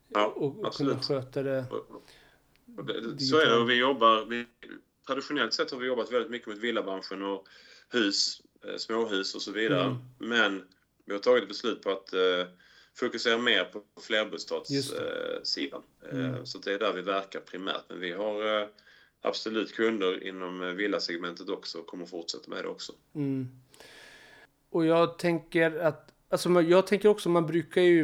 ja, 0.07 0.25
och, 0.27 0.65
och 0.65 0.73
kunna 0.73 0.99
sköta 0.99 1.43
det. 1.43 1.65
Så 3.19 3.37
är 3.37 3.45
det 3.45 3.57
och 3.57 3.69
vi 3.69 3.75
jobbar, 3.75 4.25
vi, 4.25 4.45
traditionellt 5.07 5.53
sett 5.53 5.71
har 5.71 5.77
vi 5.77 5.87
jobbat 5.87 6.11
väldigt 6.11 6.31
mycket 6.31 6.47
med 6.47 6.57
villabranschen 6.57 7.23
och 7.23 7.47
hus, 7.89 8.41
eh, 8.65 8.77
småhus 8.77 9.35
och 9.35 9.41
så 9.41 9.51
vidare. 9.51 9.85
Mm. 9.85 9.97
Men 10.17 10.67
vi 11.05 11.13
har 11.13 11.19
tagit 11.19 11.47
beslut 11.47 11.81
på 11.81 11.91
att 11.91 12.13
eh, 12.13 12.47
fokusera 12.95 13.37
mer 13.37 13.63
på 13.63 13.83
flerbostadssidan. 14.01 15.81
Eh, 16.11 16.19
mm. 16.19 16.45
Så 16.45 16.57
det 16.57 16.73
är 16.73 16.79
där 16.79 16.93
vi 16.93 17.01
verkar 17.01 17.39
primärt. 17.39 17.83
Men 17.89 17.99
vi 17.99 18.11
har 18.11 18.61
eh, 18.61 18.67
absolut 19.21 19.75
kunder 19.75 20.27
inom 20.27 20.61
eh, 20.61 20.69
villasegmentet 20.69 21.49
också 21.49 21.79
och 21.79 21.87
kommer 21.87 22.05
fortsätta 22.05 22.49
med 22.49 22.63
det 22.63 22.69
också. 22.69 22.93
Mm. 23.15 23.47
Och 24.69 24.85
jag 24.85 25.19
tänker 25.19 25.79
att, 25.79 26.13
alltså 26.29 26.61
jag 26.61 26.87
tänker 26.87 27.09
också, 27.09 27.29
man 27.29 27.47
brukar 27.47 27.81
ju 27.81 28.03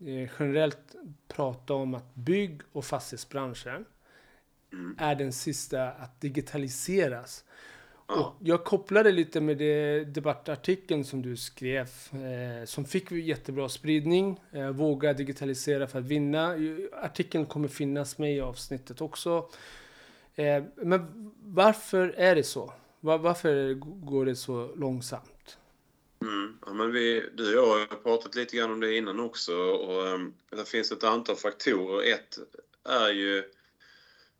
eh, 0.00 0.30
generellt 0.38 0.96
prata 1.28 1.74
om 1.74 1.94
att 1.94 2.14
bygg 2.14 2.60
och 2.72 2.84
fastighetsbranschen 2.84 3.84
mm. 4.72 4.96
är 4.98 5.14
den 5.14 5.32
sista 5.32 5.88
att 5.90 6.20
digitaliseras. 6.20 7.44
Och 8.06 8.34
jag 8.40 8.64
kopplade 8.64 9.12
lite 9.12 9.40
med 9.40 9.58
det 9.58 10.04
debattartikeln 10.04 11.04
som 11.04 11.22
du 11.22 11.36
skrev, 11.36 11.88
eh, 12.12 12.64
som 12.64 12.84
fick 12.84 13.10
jättebra 13.10 13.68
spridning. 13.68 14.40
Eh, 14.52 14.68
Våga 14.70 15.12
digitalisera 15.12 15.86
för 15.86 15.98
att 15.98 16.04
vinna. 16.04 16.56
Artikeln 16.92 17.46
kommer 17.46 17.68
finnas 17.68 18.18
med 18.18 18.36
i 18.36 18.40
avsnittet 18.40 19.00
också. 19.00 19.48
Eh, 20.34 20.64
men 20.76 21.30
varför 21.44 22.08
är 22.08 22.34
det 22.34 22.42
så? 22.42 22.72
Var, 23.00 23.18
varför 23.18 23.74
går 24.04 24.26
det 24.26 24.36
så 24.36 24.74
långsamt? 24.76 25.58
Mm. 26.20 26.58
Ja, 26.66 26.72
men 26.72 26.92
vi, 26.92 27.24
du 27.34 27.58
och 27.58 27.78
jag 27.78 27.78
har 27.78 27.96
pratat 28.02 28.34
lite 28.34 28.56
grann 28.56 28.72
om 28.72 28.80
det 28.80 28.96
innan 28.96 29.20
också 29.20 29.52
och 29.54 30.06
um, 30.06 30.34
det 30.50 30.68
finns 30.68 30.92
ett 30.92 31.04
antal 31.04 31.36
faktorer. 31.36 32.12
Ett 32.12 32.38
är 32.84 33.12
ju 33.12 33.44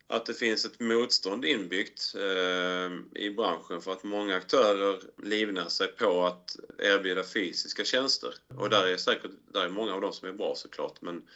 att 0.07 0.25
det 0.25 0.33
finns 0.33 0.65
ett 0.65 0.79
motstånd 0.79 1.45
inbyggt 1.45 2.13
eh, 2.15 3.21
i 3.23 3.33
branschen 3.37 3.81
för 3.81 3.91
att 3.91 4.03
många 4.03 4.35
aktörer 4.35 5.01
livnär 5.23 5.69
sig 5.69 5.87
på 5.87 6.25
att 6.25 6.55
erbjuda 6.79 7.23
fysiska 7.23 7.83
tjänster. 7.83 8.33
Och 8.57 8.69
där 8.69 8.87
är 8.87 8.97
säkert 8.97 9.31
där 9.53 9.65
är 9.65 9.69
många 9.69 9.93
av 9.93 10.01
dem 10.01 10.13
som 10.13 10.27
är 10.27 10.33
bra 10.33 10.55
såklart, 10.55 11.01
men 11.01 11.27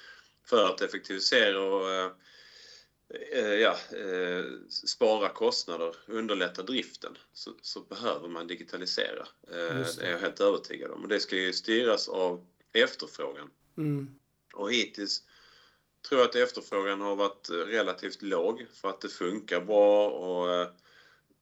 för 0.45 0.65
att 0.65 0.81
effektivisera 0.81 1.61
och 1.61 1.91
eh, 1.91 2.11
eh 3.31 3.53
ja, 3.53 3.77
eh, 3.97 4.45
spara 4.69 5.29
kostnader, 5.29 5.95
underlätta 6.07 6.63
driften, 6.63 7.17
så, 7.33 7.51
så 7.61 7.81
behöver 7.81 8.27
man 8.27 8.47
digitalisera. 8.47 9.27
Eh, 9.47 9.55
det. 9.57 9.97
det 9.99 10.05
är 10.05 10.11
jag 10.11 10.19
helt 10.19 10.39
övertygad 10.39 10.91
om. 10.91 11.01
Och 11.03 11.07
det 11.07 11.19
ska 11.19 11.35
ju 11.35 11.53
styras 11.53 12.07
av 12.07 12.47
efterfrågan. 12.73 13.49
Mm. 13.77 14.07
Och 14.53 14.71
hittills 14.71 15.23
tror 16.09 16.23
att 16.23 16.35
efterfrågan 16.35 17.01
har 17.01 17.15
varit 17.15 17.49
relativt 17.49 18.21
låg 18.21 18.65
för 18.73 18.89
att 18.89 19.01
det 19.01 19.09
funkar 19.09 19.61
bra 19.61 20.09
och 20.09 20.53
eh, 20.53 20.67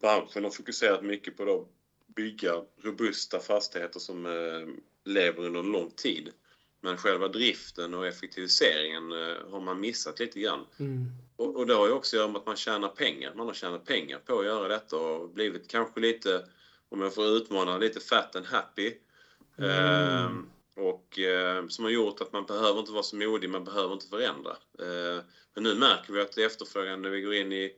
branschen 0.02 0.44
har 0.44 0.52
fokuserat 0.52 1.04
mycket 1.04 1.38
på 1.38 1.44
att 1.44 1.68
bygga 2.16 2.54
robusta 2.82 3.40
fastigheter 3.40 4.00
som 4.00 4.26
eh, 4.26 4.68
lever 5.06 5.46
under 5.46 5.60
en 5.60 5.72
lång 5.72 5.92
tid. 5.92 6.32
Men 6.82 6.98
själva 6.98 7.28
driften 7.28 7.94
och 7.94 8.08
effektiviseringen 8.08 9.12
eh, 9.12 9.50
har 9.52 9.62
man 9.62 9.80
missat 9.80 10.20
lite 10.20 10.40
grann. 10.40 10.66
Mm. 10.80 11.12
Och, 11.36 11.56
och 11.56 11.68
det 11.68 11.74
har 11.74 11.88
ju 11.88 11.94
också 11.94 12.16
att 12.16 12.20
göra 12.20 12.32
med 12.32 12.40
att 12.40 12.46
man 12.46 12.56
tjänar 12.56 12.90
pengar. 12.90 13.34
Man 13.34 13.48
har 13.48 13.54
tjänat 13.54 13.86
pengar 13.86 14.20
på 14.20 14.40
att 14.40 14.46
göra 14.46 14.68
detta 14.68 14.98
och 14.98 15.30
blivit 15.30 15.68
kanske 15.68 16.00
lite, 16.00 16.46
om 16.90 17.02
jag 17.02 17.16
får 17.16 17.26
utmana, 17.26 17.78
lite 17.78 18.00
fat 18.00 18.36
and 18.36 18.46
happy. 18.46 18.94
Mm. 19.58 19.72
Ehm, 19.72 20.50
och 20.76 21.20
eh, 21.20 21.68
som 21.68 21.86
har 21.86 21.92
gjort 21.92 22.22
att 22.22 22.34
man 22.34 22.46
behöver 22.46 22.80
inte 22.80 22.92
vara 22.92 23.04
så 23.04 23.16
modig, 23.16 23.50
man 23.50 23.64
behöver 23.64 23.94
inte 23.94 24.08
förändra. 24.08 24.52
Eh, 24.80 25.24
men 25.54 25.64
nu 25.64 25.76
märker 25.76 26.14
vi 26.14 26.22
att 26.22 26.38
efterfrågan 26.38 27.02
när 27.02 27.10
vi 27.10 27.22
går 27.22 27.34
in 27.34 27.52
i 27.52 27.76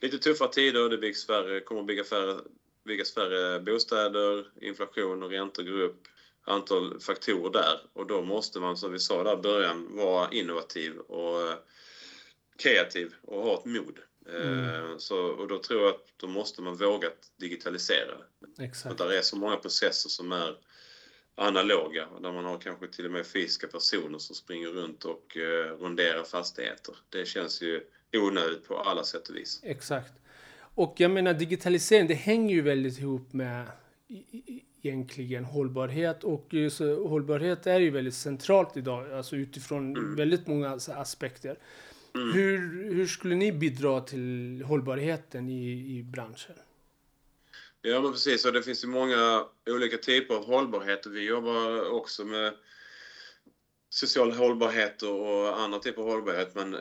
lite 0.00 0.18
tuffa 0.18 0.48
tider, 0.48 0.88
det 0.88 0.98
byggs 0.98 1.26
färre, 1.26 1.60
kommer 1.60 1.80
att 1.80 1.86
bygga 1.86 2.04
färre, 2.04 2.40
byggas 2.84 3.14
färre 3.14 3.60
bostäder, 3.60 4.46
inflation 4.60 5.22
och 5.22 5.30
räntor 5.30 5.62
går 5.62 5.80
upp, 5.80 6.02
antal 6.44 7.00
faktorer 7.00 7.52
där. 7.52 7.80
Och 7.92 8.06
då 8.06 8.22
måste 8.22 8.60
man, 8.60 8.76
som 8.76 8.92
vi 8.92 8.98
sa 8.98 9.22
där 9.22 9.38
i 9.38 9.42
början, 9.42 9.96
vara 9.96 10.30
innovativ 10.30 10.98
och 10.98 11.48
eh, 11.48 11.56
kreativ 12.58 13.14
och 13.22 13.42
ha 13.42 13.58
ett 13.58 13.64
mod. 13.64 13.98
Eh, 14.28 14.78
mm. 14.78 15.00
Så, 15.00 15.18
och 15.18 15.48
då 15.48 15.58
tror 15.58 15.82
jag 15.82 15.94
att 15.94 16.06
då 16.16 16.26
måste 16.26 16.62
man 16.62 16.76
våga 16.76 17.08
digitalisera. 17.36 18.16
Exakt. 18.58 18.98
För 18.98 19.04
där 19.04 19.14
är 19.14 19.22
så 19.22 19.36
många 19.36 19.56
processer 19.56 20.08
som 20.08 20.32
är 20.32 20.56
analoga 21.34 22.06
där 22.22 22.32
man 22.32 22.44
har 22.44 22.58
kanske 22.58 22.88
till 22.88 23.06
och 23.06 23.12
med 23.12 23.26
fysiska 23.26 23.66
personer 23.66 24.18
som 24.18 24.36
springer 24.36 24.68
runt 24.68 25.04
och 25.04 25.36
eh, 25.36 25.78
ronderar 25.78 26.24
fastigheter. 26.24 26.94
Det 27.08 27.26
känns 27.26 27.62
ju 27.62 27.80
onödigt 28.16 28.68
på 28.68 28.78
alla 28.78 29.04
sätt 29.04 29.28
och 29.28 29.36
vis. 29.36 29.60
Exakt. 29.62 30.12
Och 30.74 30.94
jag 30.96 31.10
menar 31.10 31.34
digitalisering, 31.34 32.06
det 32.06 32.14
hänger 32.14 32.54
ju 32.54 32.60
väldigt 32.60 32.98
ihop 32.98 33.32
med 33.32 33.66
egentligen 34.82 35.44
hållbarhet 35.44 36.24
och 36.24 36.52
hållbarhet 37.08 37.66
är 37.66 37.80
ju 37.80 37.90
väldigt 37.90 38.14
centralt 38.14 38.76
idag, 38.76 39.12
alltså 39.12 39.36
utifrån 39.36 39.96
mm. 39.96 40.16
väldigt 40.16 40.46
många 40.46 40.78
aspekter. 40.88 41.58
Mm. 42.14 42.32
Hur, 42.32 42.84
hur 42.94 43.06
skulle 43.06 43.34
ni 43.34 43.52
bidra 43.52 44.00
till 44.00 44.62
hållbarheten 44.66 45.48
i, 45.48 45.96
i 45.98 46.02
branschen? 46.02 46.54
Ja, 47.86 48.00
men 48.00 48.12
precis. 48.12 48.44
Och 48.44 48.52
det 48.52 48.62
finns 48.62 48.84
ju 48.84 48.88
många 48.88 49.46
olika 49.70 49.98
typer 49.98 50.34
av 50.34 50.44
hållbarhet 50.44 51.06
vi 51.06 51.20
jobbar 51.20 51.90
också 51.90 52.24
med 52.24 52.54
social 53.90 54.32
hållbarhet 54.32 55.02
och 55.02 55.60
andra 55.60 55.78
typer 55.78 56.02
av 56.02 56.08
hållbarhet. 56.08 56.54
Men 56.54 56.74
eh, 56.74 56.80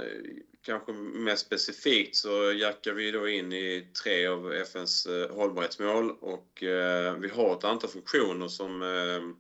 kanske 0.62 0.94
mer 0.94 1.36
specifikt 1.36 2.16
så 2.16 2.52
jackar 2.52 2.94
vi 2.94 3.12
då 3.12 3.28
in 3.28 3.54
i 3.54 3.92
tre 4.04 4.28
av 4.28 4.54
FNs 4.54 5.06
eh, 5.06 5.36
hållbarhetsmål 5.36 6.12
och 6.12 6.64
eh, 6.64 7.16
vi 7.16 7.30
har 7.30 7.54
ett 7.58 7.64
antal 7.64 7.90
funktioner 7.90 8.48
som 8.48 9.36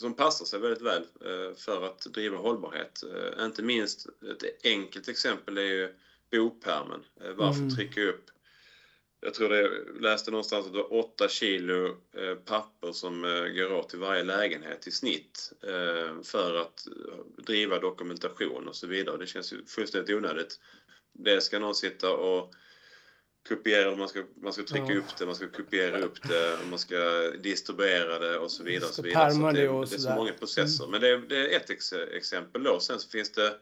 som 0.00 0.16
passar 0.16 0.44
sig 0.44 0.60
väldigt 0.60 0.82
väl 0.82 1.06
för 1.56 1.86
att 1.86 2.00
driva 2.00 2.36
hållbarhet. 2.36 3.00
Inte 3.40 3.62
minst 3.62 4.06
ett 4.06 4.64
enkelt 4.64 5.08
exempel 5.08 5.58
är 5.58 5.62
ju 5.62 5.94
bopärmen. 6.30 7.04
Varför 7.14 7.60
mm. 7.60 7.76
trycka 7.76 8.02
upp 8.02 8.30
jag 9.24 9.34
tror 9.34 9.48
det, 9.48 9.70
läste 10.00 10.30
någonstans 10.30 10.66
att 10.66 10.72
det 10.72 10.78
var 10.78 10.92
8 10.94 11.28
kilo 11.28 11.86
eh, 11.86 12.34
papper 12.44 12.92
som 12.92 13.24
eh, 13.24 13.44
går 13.44 13.72
åt 13.72 13.88
till 13.88 13.98
varje 13.98 14.22
lägenhet 14.22 14.86
i 14.86 14.90
snitt 14.90 15.52
eh, 15.62 16.22
för 16.22 16.60
att 16.60 16.86
driva 17.46 17.78
dokumentation 17.78 18.68
och 18.68 18.76
så 18.76 18.86
vidare. 18.86 19.16
Det 19.16 19.26
känns 19.26 19.52
ju 19.52 19.64
fullständigt 19.66 20.16
onödigt. 20.16 20.60
Det 21.12 21.40
ska 21.40 21.58
någon 21.58 21.74
sitta 21.74 22.12
och 22.12 22.54
kopiera, 23.48 23.96
man 23.96 24.08
ska, 24.08 24.24
man 24.42 24.52
ska 24.52 24.62
trycka 24.62 24.92
ja. 24.92 24.98
upp 24.98 25.18
det, 25.18 25.26
man 25.26 25.34
ska 25.34 25.48
kopiera 25.48 25.98
upp 25.98 26.28
det, 26.28 26.58
man 26.70 26.78
ska 26.78 27.30
distribuera 27.42 28.18
det 28.18 28.38
och 28.38 28.50
så 28.50 28.62
vidare. 28.62 28.88
Och 28.88 28.94
så 28.94 29.02
vidare. 29.02 29.32
Så 29.32 29.38
det, 29.38 29.60
det, 29.60 29.96
är 29.96 29.98
så 29.98 30.14
många 30.14 30.32
processer. 30.32 30.84
Mm. 30.84 30.90
Men 30.90 31.00
det, 31.00 31.28
det 31.28 31.54
är 31.54 31.56
ett 31.56 31.70
ex 31.70 31.92
exempel 31.92 32.62
då. 32.62 32.80
Sen 32.80 33.00
så 33.00 33.08
finns 33.08 33.32
det 33.32 33.54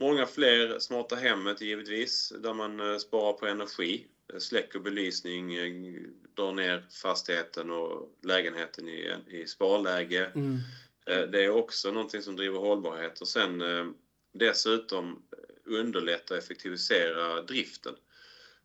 många 0.00 0.26
fler 0.26 0.78
smarta 0.78 1.16
hemmet 1.16 1.60
givetvis, 1.60 2.32
där 2.38 2.54
man 2.54 3.00
sparar 3.00 3.32
på 3.32 3.46
energi 3.46 4.06
släcker 4.38 4.78
belysning, 4.78 5.54
eh, 5.54 6.02
drar 6.36 6.52
ner 6.52 6.86
fastigheten 7.02 7.70
och 7.70 8.18
lägenheten 8.22 8.88
i, 8.88 9.14
i 9.26 9.46
sparläge. 9.46 10.30
Mm. 10.34 10.58
Eh, 11.06 11.20
det 11.20 11.44
är 11.44 11.50
också 11.50 11.92
någonting 11.92 12.22
som 12.22 12.36
driver 12.36 12.58
hållbarhet 12.58 13.20
och 13.20 13.28
sen 13.28 13.60
eh, 13.60 13.86
dessutom 14.32 15.22
underlätta 15.64 16.34
och 16.34 16.38
effektivisera 16.38 17.42
driften. 17.42 17.94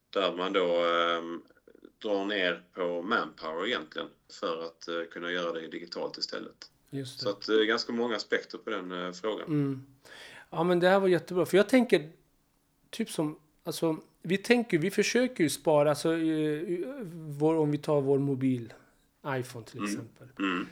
Där 0.10 0.36
man 0.36 0.54
då 0.54 0.84
drar 2.02 2.26
ner 2.26 2.64
på 2.74 3.02
manpower 3.02 3.68
egentligen 3.68 4.08
för 4.40 4.66
att 4.66 5.12
kunna 5.12 5.32
göra 5.32 5.54
det 5.54 5.68
digitalt 5.68 6.18
istället. 6.18 6.72
Just 6.90 7.20
det. 7.20 7.24
Så 7.24 7.30
att 7.30 7.42
det 7.42 7.54
är 7.54 7.64
ganska 7.64 7.94
många 7.94 8.16
aspekter 8.16 8.58
på 8.58 8.70
den 8.70 9.14
frågan. 9.14 9.48
Mm. 9.48 9.86
Ja 10.50 10.64
men 10.64 10.80
det 10.80 10.90
här 10.90 11.00
var 11.00 11.08
jättebra 11.08 11.46
för 11.46 11.58
jag 11.58 11.70
tänker 11.70 12.12
typ 12.90 13.10
som 13.10 13.40
Alltså, 13.68 13.98
vi 14.22 14.38
tänker, 14.38 14.78
vi 14.78 14.92
försöker 14.92 15.44
ju 15.44 15.50
spara, 15.50 15.90
alltså, 15.90 16.10
vår, 17.40 17.56
om 17.56 17.72
vi 17.72 17.78
tar 17.78 18.02
vår 18.02 18.20
mobil, 18.20 18.74
iPhone 19.28 19.66
till 19.66 19.80
mm. 19.80 19.92
exempel. 19.92 20.28
Mm. 20.40 20.68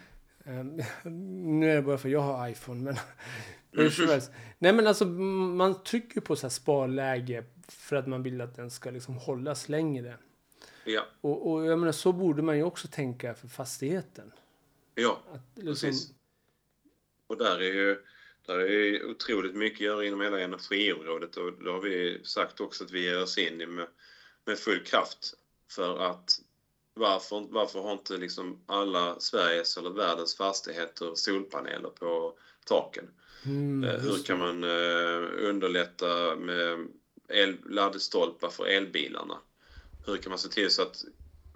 Um, 0.45 0.81
nu 1.59 1.71
är 1.71 1.75
det 1.75 1.81
bara 1.81 1.97
för 1.97 2.09
att 2.09 2.13
jag 2.13 2.21
har 2.21 2.49
iPhone, 2.49 2.83
men. 2.83 2.95
Nej 4.59 4.73
men 4.73 4.87
alltså, 4.87 5.05
man 5.05 5.83
trycker 5.83 6.21
på 6.21 6.35
så 6.35 6.41
här 6.41 6.49
sparläge 6.49 7.43
för 7.67 7.95
att 7.95 8.07
man 8.07 8.23
vill 8.23 8.41
att 8.41 8.55
den 8.55 8.71
ska 8.71 8.91
liksom 8.91 9.17
hållas 9.17 9.69
längre. 9.69 10.17
Ja. 10.85 11.05
Och, 11.21 11.51
och 11.51 11.65
jag 11.65 11.79
menar, 11.79 11.91
så 11.91 12.11
borde 12.11 12.41
man 12.41 12.57
ju 12.57 12.63
också 12.63 12.87
tänka 12.87 13.33
för 13.33 13.47
fastigheten. 13.47 14.31
Ja, 14.95 15.21
att, 15.33 15.63
liksom... 15.63 15.89
precis. 15.89 16.13
Och 17.27 17.37
där 17.37 17.59
är 17.59 17.73
ju 17.73 17.97
Det 18.47 18.53
är 18.53 19.05
otroligt 19.05 19.55
mycket 19.55 19.77
att 19.77 19.85
göra 19.85 20.05
inom 20.05 20.21
hela 20.21 20.39
energiområdet 20.39 21.37
och 21.37 21.53
då 21.53 21.71
har 21.71 21.81
vi 21.81 22.21
sagt 22.23 22.61
också 22.61 22.83
att 22.83 22.91
vi 22.91 23.03
ger 23.03 23.21
oss 23.23 23.37
in 23.37 23.75
med, 23.75 23.87
med 24.45 24.59
full 24.59 24.83
kraft. 24.83 25.33
För 25.71 25.99
att 25.99 26.39
varför, 26.93 27.47
varför 27.49 27.81
har 27.81 27.93
inte 27.93 28.17
liksom 28.17 28.63
alla 28.65 29.19
Sveriges 29.19 29.77
eller 29.77 29.89
världens 29.89 30.35
fastigheter 30.35 31.11
solpaneler 31.15 31.89
på 31.89 32.33
taken? 32.65 33.09
Mm, 33.45 34.01
Hur 34.01 34.23
kan 34.23 34.39
man 34.39 34.63
underlätta 34.63 36.35
med 36.35 36.87
el, 37.29 37.57
laddstolpar 37.65 38.49
för 38.49 38.65
elbilarna? 38.65 39.37
Hur 40.05 40.17
kan 40.17 40.29
man 40.29 40.39
se 40.39 40.49
till 40.49 40.71
så 40.71 40.81
att 40.81 41.03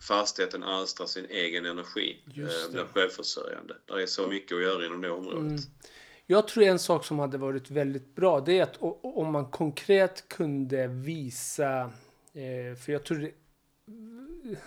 fastigheten 0.01 0.63
alstrar 0.63 1.07
sin 1.07 1.25
egen 1.25 1.65
energi, 1.65 2.21
eh, 2.25 2.71
blir 2.71 2.85
självförsörjande. 2.93 3.77
Det 3.85 4.01
är 4.01 4.05
så 4.05 4.27
mycket 4.27 4.55
att 4.55 4.61
göra 4.61 4.85
inom 4.85 5.01
det 5.01 5.09
området. 5.09 5.41
Mm. 5.41 5.61
Jag 6.31 6.47
tror 6.47 6.63
en 6.63 6.79
sak 6.79 7.05
som 7.05 7.19
hade 7.19 7.37
varit 7.37 7.71
väldigt 7.71 8.15
bra, 8.15 8.39
det 8.39 8.59
är 8.59 8.63
att 8.63 8.77
om 9.01 9.31
man 9.31 9.45
konkret 9.45 10.27
kunde 10.27 10.87
visa, 10.87 11.91
eh, 12.33 12.75
för 12.75 12.91
jag 12.91 13.03
tror 13.03 13.17
det, 13.17 13.31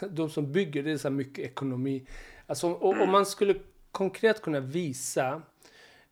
de 0.09 0.31
som 0.31 0.53
bygger, 0.53 0.83
det 0.83 0.91
är 0.91 0.97
så 0.97 1.11
mycket 1.11 1.45
ekonomi. 1.45 2.07
Alltså 2.47 2.75
om, 2.75 3.11
man 3.11 3.27
skulle 3.27 3.55
konkret 3.91 4.43
kunna 4.43 4.61
visa 4.61 5.43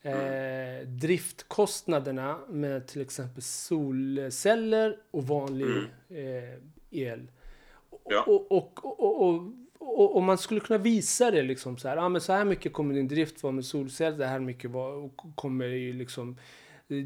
eh, 0.02 0.86
driftkostnaderna 0.86 2.38
med 2.48 2.86
till 2.86 3.00
exempel 3.00 3.42
solceller 3.42 4.96
och 5.10 5.26
vanlig 5.26 5.66
mm. 5.66 6.44
eh, 6.44 6.54
el. 6.90 7.30
Ja. 8.04 8.22
Och, 8.22 8.52
och, 8.52 8.84
och, 8.84 9.28
och, 9.28 9.42
och, 9.80 10.16
och, 10.16 10.22
man 10.22 10.38
skulle 10.38 10.60
kunna 10.60 10.78
visa 10.78 11.30
det 11.30 11.42
liksom 11.42 11.78
så 11.78 11.88
här. 11.88 11.96
Ja, 11.96 12.08
men 12.08 12.20
så 12.20 12.32
här 12.32 12.44
mycket 12.44 12.72
kommer 12.72 12.94
din 12.94 13.08
drift 13.08 13.42
vara 13.42 13.52
med 13.52 13.64
solceller. 13.64 14.18
Det 14.18 14.26
här 14.26 14.40
mycket 14.40 14.70
var, 14.70 15.10
kommer 15.34 15.66
ju 15.66 15.92
liksom. 15.92 16.38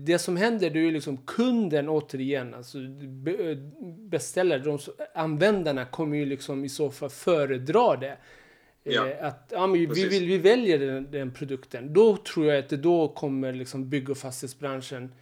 Det 0.04 0.18
som 0.18 0.36
händer 0.36 0.70
det 0.70 0.78
är 0.78 0.82
ju 0.82 0.90
liksom 0.90 1.16
kunden 1.16 1.88
återigen, 1.88 2.54
alltså 2.54 2.78
beställare, 4.08 4.58
de, 4.58 4.78
användarna 5.14 5.84
kommer 5.84 6.16
ju 6.16 6.26
liksom 6.26 6.64
i 6.64 6.68
så 6.68 6.90
fall 6.90 7.10
föredra 7.10 7.96
det. 7.96 8.18
Ja. 8.82 9.08
Eh, 9.08 9.26
att 9.26 9.48
ja, 9.50 9.66
men 9.66 9.72
vi, 9.72 10.08
vill, 10.08 10.26
vi 10.26 10.38
väljer 10.38 10.78
den, 10.78 11.10
den, 11.10 11.32
produkten. 11.32 11.92
Då 11.92 12.16
tror 12.16 12.46
jag 12.46 12.58
att 12.58 12.68
det 12.68 12.76
då 12.76 13.08
kommer 13.08 13.52
liksom 13.52 13.90
bygg 13.90 14.10
och 14.10 14.18
fastighetsbranschen 14.18 15.12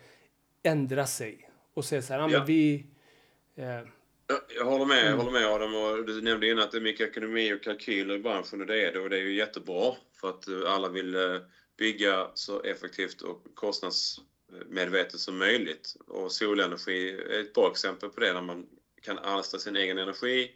ändra 0.62 1.06
sig. 1.06 1.48
Och 1.74 1.84
säga 1.84 2.02
så 2.02 2.12
här, 2.12 2.20
ja, 2.20 2.30
ja. 2.30 2.38
men 2.38 2.46
vi... 2.46 2.86
Eh, 3.56 3.80
jag 4.56 4.64
håller 4.64 4.84
med, 4.84 5.10
jag 5.10 5.16
håller 5.16 5.30
med 5.30 5.46
Adam. 5.46 5.74
Och 5.74 6.04
du 6.04 6.22
nämnde 6.22 6.48
innan 6.48 6.64
att 6.64 6.70
det 6.70 6.78
är 6.78 6.82
mycket 6.82 7.10
ekonomi 7.10 7.54
och 7.54 7.62
kalkyler 7.62 8.14
i 8.14 8.18
branschen 8.18 8.60
och 8.60 8.66
det 8.66 8.88
är 8.88 8.92
det. 8.92 9.00
Och 9.00 9.10
det 9.10 9.16
är 9.16 9.22
ju 9.22 9.34
jättebra 9.34 9.94
för 10.20 10.28
att 10.30 10.48
eh, 10.48 10.72
alla 10.72 10.88
vill 10.88 11.14
eh, 11.14 11.40
bygga 11.78 12.26
så 12.34 12.62
effektivt 12.62 13.22
och 13.22 13.44
kostnadsmedvetet 13.54 15.20
som 15.20 15.38
möjligt. 15.38 15.96
Och 16.06 16.32
solenergi 16.32 17.10
är 17.10 17.40
ett 17.40 17.54
bra 17.54 17.70
exempel 17.70 18.08
på 18.08 18.20
det, 18.20 18.32
när 18.32 18.42
man 18.42 18.66
kan 19.02 19.18
alstra 19.18 19.60
sin 19.60 19.76
egen 19.76 19.98
energi 19.98 20.50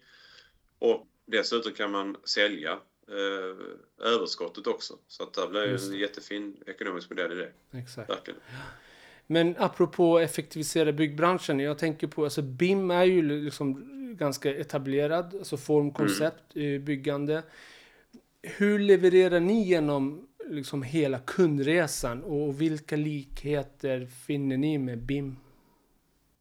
och 0.79 1.07
dessutom 1.27 1.73
kan 1.73 1.91
man 1.91 2.17
sälja 2.25 2.73
eh, 3.09 4.07
överskottet 4.07 4.67
också. 4.67 4.99
Så 5.09 5.23
att 5.23 5.35
det 5.35 5.47
blir 5.47 5.93
en 5.93 5.99
jättefin 5.99 6.63
ekonomisk 6.67 7.11
modell 7.11 7.33
i 7.33 7.35
det. 7.35 7.53
Exakt. 7.79 8.11
Verkligen. 8.11 8.41
Men 9.27 9.55
apropå 9.59 10.19
effektivisera 10.19 10.93
byggbranschen. 10.93 11.61
Jag 11.61 11.79
tänker 11.79 12.07
på, 12.07 12.25
alltså 12.25 12.43
BIM 12.43 12.91
är 12.91 13.05
ju 13.05 13.23
liksom 13.45 13.93
ganska 14.17 14.55
etablerad, 14.55 15.35
alltså 15.35 15.57
formkoncept, 15.57 16.57
mm. 16.57 16.85
byggande. 16.85 17.43
Hur 18.43 18.79
levererar 18.79 19.41
ni 19.41 19.69
genom 19.69 20.29
liksom 20.49 20.83
hela 20.83 21.19
kundresan 21.19 22.23
och 22.23 22.61
vilka 22.61 22.97
likheter 22.97 24.07
finner 24.27 24.57
ni 24.57 24.79
med 24.79 24.99
BIM? 24.99 25.37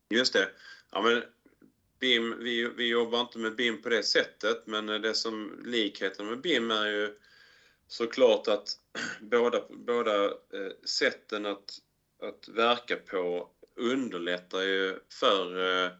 Just 0.10 0.34
det. 0.34 0.50
Ja, 0.92 1.02
men 1.02 1.24
BIM, 2.00 2.36
vi, 2.40 2.72
vi 2.78 2.88
jobbar 2.90 3.22
inte 3.22 3.38
med 3.38 3.56
BIM 3.56 3.82
på 3.82 3.90
det 3.90 4.04
sättet, 4.04 4.68
men 4.68 4.86
det 4.86 5.14
som 5.14 5.62
likheten 5.66 6.26
med 6.26 6.42
BIM 6.42 6.72
är 6.72 6.86
ju 6.86 7.16
såklart 7.88 8.48
att 8.48 8.70
båda, 9.22 9.62
båda 9.70 10.26
eh, 10.26 10.72
sätten 10.86 11.46
att 11.46 11.80
att 12.22 12.48
verka 12.48 12.96
på 12.96 13.50
underlättar 13.76 14.62
ju 14.62 15.00
för, 15.20 15.58
eh, 15.86 15.92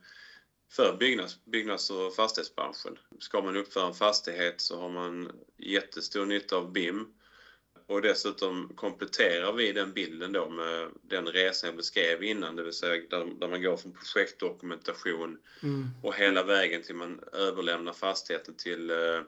för 0.72 0.98
byggnads, 0.98 1.46
byggnads 1.46 1.90
och 1.90 2.16
fastighetsbranschen. 2.16 3.00
Ska 3.20 3.42
man 3.42 3.58
uppföra 3.58 3.88
en 3.88 3.94
fastighet 3.94 4.62
så 4.62 4.80
har 4.80 4.90
man 4.90 5.32
jättestor 5.58 6.26
nytta 6.26 6.56
av 6.56 6.72
BIM. 6.72 7.14
Och 7.88 8.02
dessutom 8.02 8.72
kompletterar 8.76 9.54
vi 9.54 9.72
den 9.72 9.94
bilden 9.94 10.32
då 10.32 10.50
med 10.50 10.90
den 11.02 11.28
resan 11.28 11.68
jag 11.68 11.78
beskrev 11.78 12.24
innan, 12.24 12.56
det 12.56 12.64
vill 12.64 12.74
säga 12.74 13.04
där, 13.10 13.26
där 13.40 13.48
man 13.48 13.62
går 13.62 13.78
från 13.78 13.94
projektdokumentation 13.94 15.38
mm. 15.64 15.88
och 16.04 16.16
hela 16.16 16.44
vägen 16.44 16.84
till 16.84 16.96
man 16.96 17.20
överlämnar 17.34 17.94
fastigheten 17.94 18.56
till, 18.56 18.90
eh, 18.90 19.22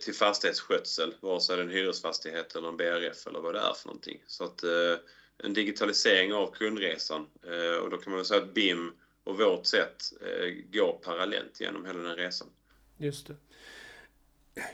till 0.00 0.14
fastighetsskötsel, 0.14 1.14
vare 1.20 1.40
sig 1.40 1.56
det 1.56 1.62
är 1.62 1.66
en 1.66 1.72
hyresfastighet 1.72 2.56
eller 2.56 2.68
en 2.68 2.76
BRF 2.76 3.26
eller 3.26 3.40
vad 3.40 3.54
det 3.54 3.60
är 3.60 3.74
för 3.74 3.86
någonting. 3.86 4.22
Så 4.26 4.44
att 4.44 4.62
eh, 4.62 4.96
en 5.38 5.54
digitalisering 5.54 6.32
av 6.34 6.54
kundresan. 6.54 7.26
Eh, 7.42 7.82
och 7.82 7.90
då 7.90 7.96
kan 7.96 8.10
man 8.10 8.18
väl 8.18 8.26
säga 8.26 8.42
att 8.42 8.54
BIM 8.54 8.92
och 9.24 9.38
vårt 9.38 9.66
sätt 9.66 10.12
eh, 10.20 10.54
går 10.72 10.92
parallellt 11.02 11.60
genom 11.60 11.86
hela 11.86 11.98
den 11.98 12.16
resan. 12.16 12.48
Just 12.96 13.26
det. 13.26 13.36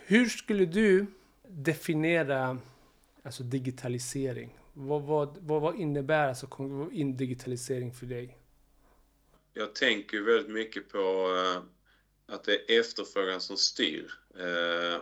Hur 0.06 0.26
skulle 0.26 0.64
du 0.64 1.06
definiera 1.48 2.58
alltså 3.22 3.42
digitalisering? 3.42 4.58
Vad, 4.72 5.02
vad, 5.02 5.38
vad, 5.40 5.62
vad 5.62 5.76
innebär 5.76 6.28
alltså 6.28 6.46
digitalisering 7.14 7.92
för 7.92 8.06
dig? 8.06 8.38
Jag 9.54 9.74
tänker 9.74 10.20
väldigt 10.20 10.52
mycket 10.52 10.88
på 10.88 10.98
eh, 10.98 11.62
att 12.34 12.44
det 12.44 12.52
är 12.52 12.80
efterfrågan 12.80 13.40
som 13.40 13.56
styr 13.56 14.10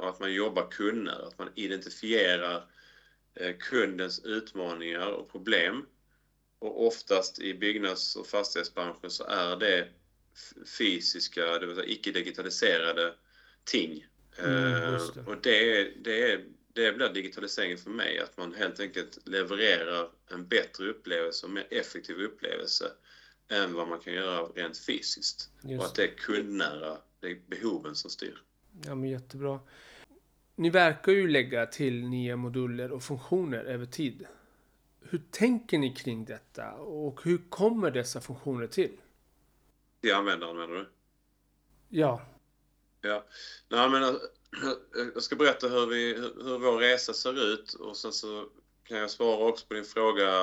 och 0.01 0.09
att 0.09 0.21
man 0.21 0.33
jobbar 0.33 0.71
kunder, 0.71 1.27
att 1.27 1.38
man 1.38 1.49
identifierar 1.55 2.64
kundens 3.59 4.25
utmaningar 4.25 5.07
och 5.07 5.33
problem. 5.33 5.87
Och 6.59 6.87
oftast 6.87 7.38
i 7.38 7.55
byggnads 7.55 8.17
och 8.17 8.27
fastighetsbranschen 8.27 9.11
så 9.11 9.25
är 9.25 9.57
det 9.57 9.88
fysiska, 10.79 11.59
det 11.59 11.67
vill 11.67 11.77
säga 11.77 11.88
icke-digitaliserade 11.88 13.14
ting. 13.64 14.07
Mm, 14.38 14.75
eh, 14.75 14.91
det. 15.14 15.21
Och 15.27 15.37
det, 15.43 15.85
det, 16.05 16.45
det 16.73 16.93
blir 16.93 17.09
digitalisering 17.09 17.79
för 17.79 17.91
mig, 17.91 18.19
att 18.19 18.37
man 18.37 18.55
helt 18.55 18.81
enkelt 18.81 19.19
levererar 19.29 20.11
en 20.31 20.49
bättre 20.49 20.91
upplevelse 20.91 21.47
och 21.47 21.53
mer 21.53 21.67
effektiv 21.71 22.17
upplevelse 22.17 22.93
än 23.49 23.75
vad 23.75 23.88
man 23.88 24.01
kan 24.01 24.12
göra 24.12 24.43
rent 24.43 24.79
fysiskt. 24.79 25.51
Just. 25.62 25.81
Och 25.81 25.87
att 25.87 25.95
det 25.95 26.05
är 26.05 26.14
kundnära, 26.17 26.99
det 27.21 27.27
är 27.27 27.41
behoven 27.47 27.95
som 27.95 28.11
styr. 28.11 28.43
Ja 28.85 28.95
men 28.95 29.11
jättebra. 29.11 29.61
Ni 30.59 30.71
verkar 30.71 31.12
ju 31.12 31.29
lägga 31.29 31.66
till 31.66 32.09
nya 32.09 32.37
moduler 32.37 32.92
och 32.92 33.03
funktioner 33.03 33.64
över 33.64 33.87
tid. 33.87 34.27
Hur 35.01 35.23
tänker 35.31 35.79
ni 35.79 35.94
kring 35.94 36.25
detta 36.25 36.73
och 36.75 37.21
hur 37.25 37.38
kommer 37.49 37.90
dessa 37.90 38.21
funktioner 38.21 38.66
till? 38.66 38.97
Till 40.01 40.14
användaren 40.14 40.57
menar 40.57 40.75
du? 40.75 40.88
Ja. 41.88 42.23
Ja. 43.01 43.25
Nej, 43.68 43.90
men 43.90 44.05
alltså, 44.05 44.23
jag 45.14 45.23
ska 45.23 45.37
berätta 45.37 45.68
hur, 45.68 45.87
vi, 45.87 46.14
hur 46.44 46.59
vår 46.59 46.79
resa 46.79 47.12
ser 47.12 47.53
ut 47.53 47.73
och 47.73 47.97
sen 47.97 48.12
så 48.12 48.49
kan 48.85 48.99
jag 48.99 49.11
svara 49.11 49.49
också 49.49 49.66
på 49.66 49.75
din 49.75 49.85
fråga 49.85 50.42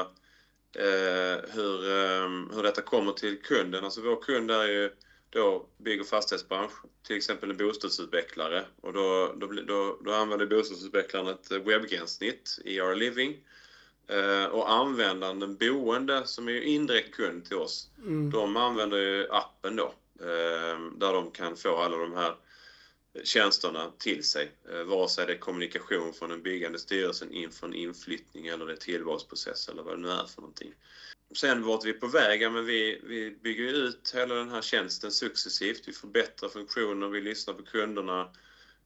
eh, 0.76 1.40
hur, 1.54 1.90
eh, 1.90 2.56
hur 2.56 2.64
detta 2.64 2.82
kommer 2.82 3.12
till 3.12 3.42
kunden. 3.42 3.84
Alltså 3.84 4.02
vår 4.02 4.22
kund 4.22 4.52
är 4.52 4.66
ju 4.68 4.92
då 5.36 5.66
bygg 5.78 6.02
och 6.02 6.08
fastighetsbransch, 6.08 6.72
till 7.08 7.18
exempel 7.18 7.52
en 7.52 7.58
bostadsutvecklare. 7.58 8.66
Och 8.82 8.94
då, 8.94 9.34
då, 9.38 9.48
då, 9.48 9.98
då 10.06 10.14
använder 10.14 10.46
bostadsutvecklaren 10.46 11.28
ett 11.28 11.52
webbgränssnitt, 11.52 12.60
ER 12.66 12.96
Living. 12.96 13.38
Eh, 14.08 14.46
och 14.46 14.72
användaren, 14.72 15.40
den 15.40 15.56
boende, 15.56 16.28
som 16.28 16.50
är 16.50 16.62
indirekt 16.62 17.16
kund 17.16 17.46
till 17.46 17.58
oss, 17.58 17.90
mm. 17.98 18.32
de 18.32 18.58
använder 18.58 18.98
ju 18.98 19.28
appen 19.32 19.76
då. 19.76 19.94
Eh, 20.20 20.80
där 20.98 21.14
de 21.14 21.32
kan 21.32 21.56
få 21.56 21.78
alla 21.78 21.98
de 21.98 22.14
här 22.14 22.36
tjänsterna 23.24 23.92
till 23.98 24.24
sig. 24.24 24.52
Eh, 24.72 24.84
vare 24.84 25.10
sig 25.10 25.26
det 25.26 25.34
är 25.34 25.38
kommunikation 25.38 26.14
från 26.14 26.30
den 26.30 26.42
byggande 26.42 26.80
styrelsen 26.80 27.32
inför 27.32 27.68
en 27.68 27.74
inflyttning 27.74 28.48
eller 28.48 28.66
det 28.66 28.74
är 28.74 28.78
tillvalsprocess 28.78 29.70
eller 29.70 29.84
vad 29.84 29.94
det 29.94 30.02
nu 30.02 30.10
är 30.10 30.26
för 30.26 30.42
någonting. 30.42 30.74
Sen 31.36 31.64
vart 31.64 31.86
vi 31.86 31.94
på 31.94 32.08
väg, 32.08 32.42
ja, 32.42 32.50
men 32.50 32.66
vi, 32.66 33.02
vi 33.04 33.32
bygger 33.32 33.64
ut 33.64 34.12
hela 34.16 34.36
den 34.36 34.50
här 34.50 34.62
tjänsten 34.62 35.12
successivt. 35.12 35.88
Vi 35.88 35.94
förbättrar 35.94 36.50
funktioner, 36.50 37.08
vi 37.08 37.22
lyssnar 37.22 37.54
på 37.54 37.64
kunderna. 37.64 38.30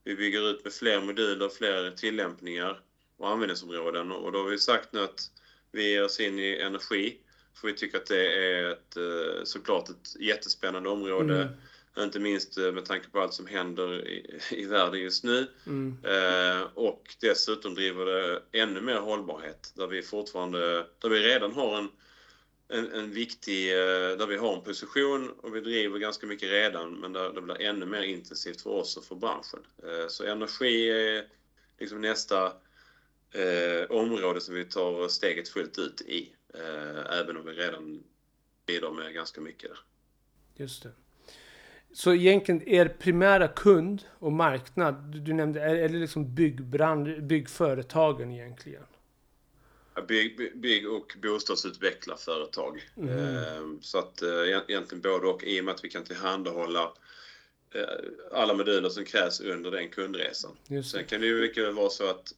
Vi 0.04 0.16
bygger 0.16 0.50
ut 0.50 0.64
med 0.64 0.72
fler 0.72 1.00
moduler, 1.00 1.48
fler 1.48 1.90
tillämpningar 1.90 2.80
och 3.16 3.30
användningsområden. 3.30 4.12
Och 4.12 4.32
då 4.32 4.38
har 4.38 4.50
vi 4.50 4.58
sagt 4.58 4.92
nu 4.92 5.00
att 5.00 5.30
vi 5.72 5.90
ger 5.90 6.04
oss 6.04 6.20
in 6.20 6.38
i 6.38 6.56
energi. 6.56 7.18
För 7.54 7.68
vi 7.68 7.74
tycker 7.74 7.98
att 7.98 8.06
det 8.06 8.44
är 8.44 8.70
ett, 8.70 8.96
eh, 8.96 9.44
såklart 9.44 9.88
ett 9.88 10.20
jättespännande 10.20 10.88
område. 10.88 11.42
Mm. 11.42 12.04
Inte 12.04 12.18
minst 12.18 12.56
med 12.56 12.84
tanke 12.84 13.10
på 13.10 13.20
allt 13.20 13.34
som 13.34 13.46
händer 13.46 14.08
i, 14.08 14.40
i 14.50 14.64
världen 14.64 15.00
just 15.00 15.24
nu. 15.24 15.46
Mm. 15.66 15.98
Eh, 16.04 16.62
och 16.74 17.16
dessutom 17.20 17.74
driver 17.74 18.06
det 18.06 18.42
ännu 18.52 18.80
mer 18.80 18.98
hållbarhet 18.98 19.72
där 19.76 19.86
vi 19.86 20.02
fortfarande, 20.02 20.86
där 20.98 21.08
vi 21.08 21.18
redan 21.18 21.52
har 21.52 21.78
en 21.78 21.88
en, 22.70 22.92
en 22.92 23.10
viktig, 23.10 23.72
eh, 23.72 24.16
där 24.18 24.26
vi 24.26 24.36
har 24.36 24.56
en 24.56 24.62
position 24.62 25.30
och 25.30 25.56
vi 25.56 25.60
driver 25.60 25.98
ganska 25.98 26.26
mycket 26.26 26.50
redan 26.50 27.00
men 27.00 27.12
där 27.12 27.32
det 27.32 27.40
blir 27.40 27.60
ännu 27.60 27.86
mer 27.86 28.02
intensivt 28.02 28.60
för 28.60 28.70
oss 28.70 28.96
och 28.96 29.04
för 29.04 29.14
branschen. 29.14 29.60
Eh, 29.82 30.08
så 30.08 30.24
energi 30.24 30.90
är 30.90 31.24
liksom 31.78 32.00
nästa 32.00 32.46
eh, 33.32 33.90
område 33.90 34.40
som 34.40 34.54
vi 34.54 34.64
tar 34.64 35.08
steget 35.08 35.48
fullt 35.48 35.78
ut 35.78 36.00
i. 36.00 36.36
Även 37.10 37.36
om 37.36 37.44
vi 37.44 37.52
redan 37.52 38.02
bidrar 38.66 38.90
med 38.90 39.14
ganska 39.14 39.40
mycket 39.40 39.70
där. 39.70 39.78
Just 40.54 40.82
det. 40.82 40.90
Så 41.92 42.14
egentligen 42.14 42.68
er 42.68 42.88
primära 42.88 43.48
kund 43.48 44.02
och 44.18 44.32
marknad, 44.32 44.94
du, 44.94 45.32
nämnde, 45.32 45.60
är, 45.60 45.74
är 45.74 45.88
det 45.88 45.98
liksom 45.98 46.34
byggbrand, 46.34 47.26
byggföretagen 47.26 48.30
egentligen? 48.32 48.82
Bygg, 50.08 50.60
bygg 50.60 50.88
och 50.88 51.16
bostadsutvecklarföretag. 51.22 52.88
Mm. 52.96 53.78
Så 53.82 53.98
att 53.98 54.22
eh, 54.22 54.48
egentligen 54.48 55.00
både 55.00 55.26
och 55.26 55.44
i 55.44 55.60
och 55.60 55.64
med 55.64 55.74
att 55.74 55.84
vi 55.84 55.88
kan 55.88 56.04
tillhandahålla 56.04 56.92
eh, 57.74 57.82
alla 58.32 58.54
moduler 58.54 58.88
som 58.88 59.04
krävs 59.04 59.40
under 59.40 59.70
den 59.70 59.88
kundresan. 59.88 60.50
Sen 60.84 61.04
kan 61.04 61.20
det 61.20 61.26
ju 61.26 61.40
mycket 61.40 61.64
väl 61.64 61.74
vara 61.74 61.90
så 61.90 62.10
att 62.10 62.34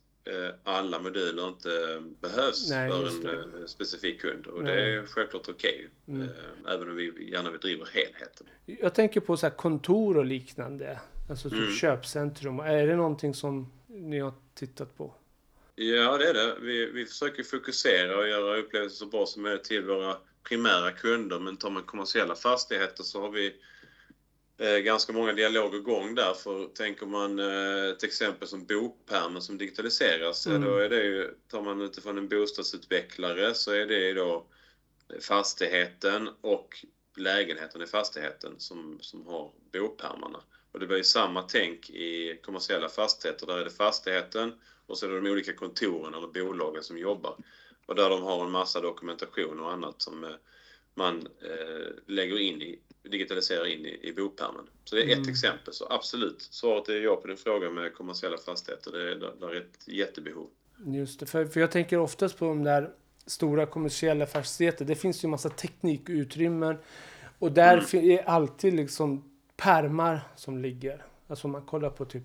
alla 0.65 0.99
moduler 0.99 1.49
inte 1.49 2.03
behövs 2.21 2.71
Nej, 2.71 2.91
för 2.91 3.61
en 3.63 3.69
specifik 3.69 4.21
kund 4.21 4.47
och 4.47 4.63
Nej. 4.65 4.77
det 4.77 4.83
är 4.83 5.07
självklart 5.07 5.49
okej. 5.49 5.89
Okay, 6.07 6.17
mm. 6.17 6.29
Även 6.69 6.89
om 6.89 6.97
vi 6.97 7.31
gärna 7.31 7.51
vill 7.51 7.61
driva 7.61 7.85
helheten. 7.85 8.47
Jag 8.67 8.95
tänker 8.95 9.21
på 9.21 9.37
så 9.37 9.51
kontor 9.51 10.17
och 10.17 10.25
liknande. 10.25 11.01
Alltså 11.31 11.51
typ 11.51 11.59
mm. 11.59 11.73
köpcentrum. 11.73 12.61
Är 12.61 12.87
det 12.87 12.97
någonting 12.97 13.35
som 13.35 13.73
ni 13.87 14.19
har 14.19 14.33
tittat 14.55 14.97
på? 14.97 15.15
Ja, 15.75 16.19
det 16.19 16.29
är 16.29 16.35
det. 16.35 16.57
Vi, 16.61 16.87
vi 16.87 17.07
försöker 17.07 17.43
fokusera 17.43 18.19
och 18.19 18.29
göra 18.29 18.57
upplevelser 18.57 18.97
så 18.97 19.07
bra 19.07 19.27
som 19.27 19.43
möjligt 19.43 19.65
till 19.65 19.85
våra 19.85 20.17
primära 20.49 20.93
kunder. 20.93 21.39
Men 21.39 21.57
tar 21.57 21.71
man 21.71 21.83
kommersiella 21.83 22.35
fastigheter 22.35 23.05
så 23.05 23.21
har 23.21 23.31
vi 23.31 23.55
eh, 24.59 24.77
ganska 24.77 25.13
många 25.13 25.33
dialoger 25.33 25.79
igång 25.79 26.15
där. 26.15 26.35
För 26.35 26.67
tänker 26.67 27.07
man 27.07 27.39
eh, 27.39 27.85
ett 27.85 28.03
exempel 28.03 28.49
som 28.49 28.67
bopärmen 28.67 29.43
som 29.43 29.59
digitaliseras, 29.59 30.47
mm. 30.47 30.63
då 30.63 30.77
är 30.77 30.89
det 30.89 31.05
ju, 31.05 31.35
tar 31.49 31.63
man 31.63 31.81
utifrån 31.81 32.19
en 32.19 32.29
bostadsutvecklare 32.29 33.55
så 33.55 33.73
är 33.73 33.87
det 33.87 33.99
ju 33.99 34.15
då 34.15 34.47
fastigheten 35.21 36.29
och 36.41 36.87
lägenheten 37.17 37.83
i 37.83 37.87
fastigheten 37.87 38.55
som, 38.59 38.99
som 39.01 39.27
har 39.27 39.53
bopärmarna. 39.73 40.43
Och 40.73 40.81
det 40.81 40.87
blir 40.87 40.97
ju 40.97 41.05
samma 41.05 41.43
tänk 41.43 41.91
i 41.91 42.41
kommersiella 42.43 42.89
fastigheter. 42.89 43.47
Där 43.47 43.59
är 43.59 43.65
det 43.65 43.71
fastigheten 43.71 44.53
och 44.93 44.99
så 44.99 45.07
är 45.07 45.11
det 45.11 45.21
de 45.21 45.31
olika 45.31 45.53
kontoren 45.53 46.15
eller 46.15 46.27
bolagen 46.27 46.83
som 46.83 46.99
jobbar. 46.99 47.37
Och 47.87 47.95
där 47.95 48.11
de 48.11 48.23
har 48.23 48.45
en 48.45 48.51
massa 48.51 48.81
dokumentation 48.81 49.61
och 49.61 49.73
annat 49.73 50.03
som 50.03 50.25
eh, 50.25 50.31
man 50.95 51.27
eh, 51.41 51.87
lägger 52.07 52.39
in 52.39 52.63
i, 52.63 52.79
digitaliserar 53.03 53.67
in 53.67 53.87
i, 53.87 53.99
i 54.03 54.13
bopärmen. 54.13 54.67
Så 54.85 54.97
det 54.97 55.03
är 55.03 55.09
ett 55.09 55.17
mm. 55.17 55.31
exempel. 55.31 55.75
Så 55.75 55.87
absolut, 55.91 56.43
svaret 56.43 56.89
är 56.89 57.01
ja 57.01 57.17
på 57.17 57.29
din 57.29 57.37
fråga 57.37 57.71
med 57.71 57.95
kommersiella 57.95 58.39
fastigheter. 58.39 58.93
Det 58.93 59.11
är, 59.11 59.17
där 59.41 59.49
är 59.49 59.61
ett 59.61 59.89
jättebehov. 59.89 60.49
Just 60.87 61.21
det, 61.21 61.27
för, 61.27 61.47
för 61.47 61.61
jag 61.61 61.71
tänker 61.71 61.99
oftast 61.99 62.39
på 62.39 62.45
de 62.45 62.65
där 62.65 62.91
stora 63.27 63.67
kommersiella 63.67 64.27
fastigheter. 64.27 64.85
Det 64.85 64.95
finns 64.95 65.25
ju 65.25 65.29
massa 65.29 65.49
teknikutrymmen 65.49 66.77
och 67.39 67.53
där 67.53 67.95
mm. 67.95 68.11
är 68.11 68.23
alltid 68.23 68.75
liksom 68.75 69.25
pärmar 69.57 70.21
som 70.37 70.59
ligger. 70.59 71.05
Alltså 71.29 71.47
om 71.47 71.53
man 71.53 71.63
kollar 71.63 71.91
på 71.91 72.05
typ 72.05 72.25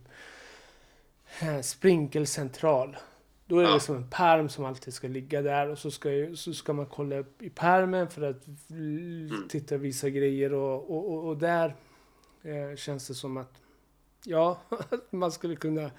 sprinkelcentral. 1.64 2.98
Då 3.46 3.60
är 3.60 3.64
det 3.64 3.70
ja. 3.70 3.80
som 3.80 3.96
en 3.96 4.10
perm 4.10 4.50
som 4.50 4.66
alltid 4.66 4.94
ska 4.94 5.08
ligga 5.08 5.42
där 5.42 5.70
och 5.70 5.80
så 5.80 5.92
ska, 5.92 6.10
så 6.36 6.54
ska 6.54 6.74
man 6.74 6.86
kolla 6.86 7.18
upp 7.18 7.42
i 7.42 7.50
permen 7.50 8.10
för 8.10 8.22
att 8.22 8.48
mm. 8.70 9.48
titta 9.50 9.78
visa 9.78 10.10
grejer 10.10 10.54
och, 10.54 10.92
och, 10.92 11.14
och, 11.14 11.28
och 11.28 11.38
där 11.38 11.76
eh, 12.44 12.76
känns 12.76 13.08
det 13.08 13.14
som 13.14 13.38
att 13.38 13.62
ja, 14.24 14.62
man 15.10 15.32
skulle 15.32 15.56
kunna 15.56 15.92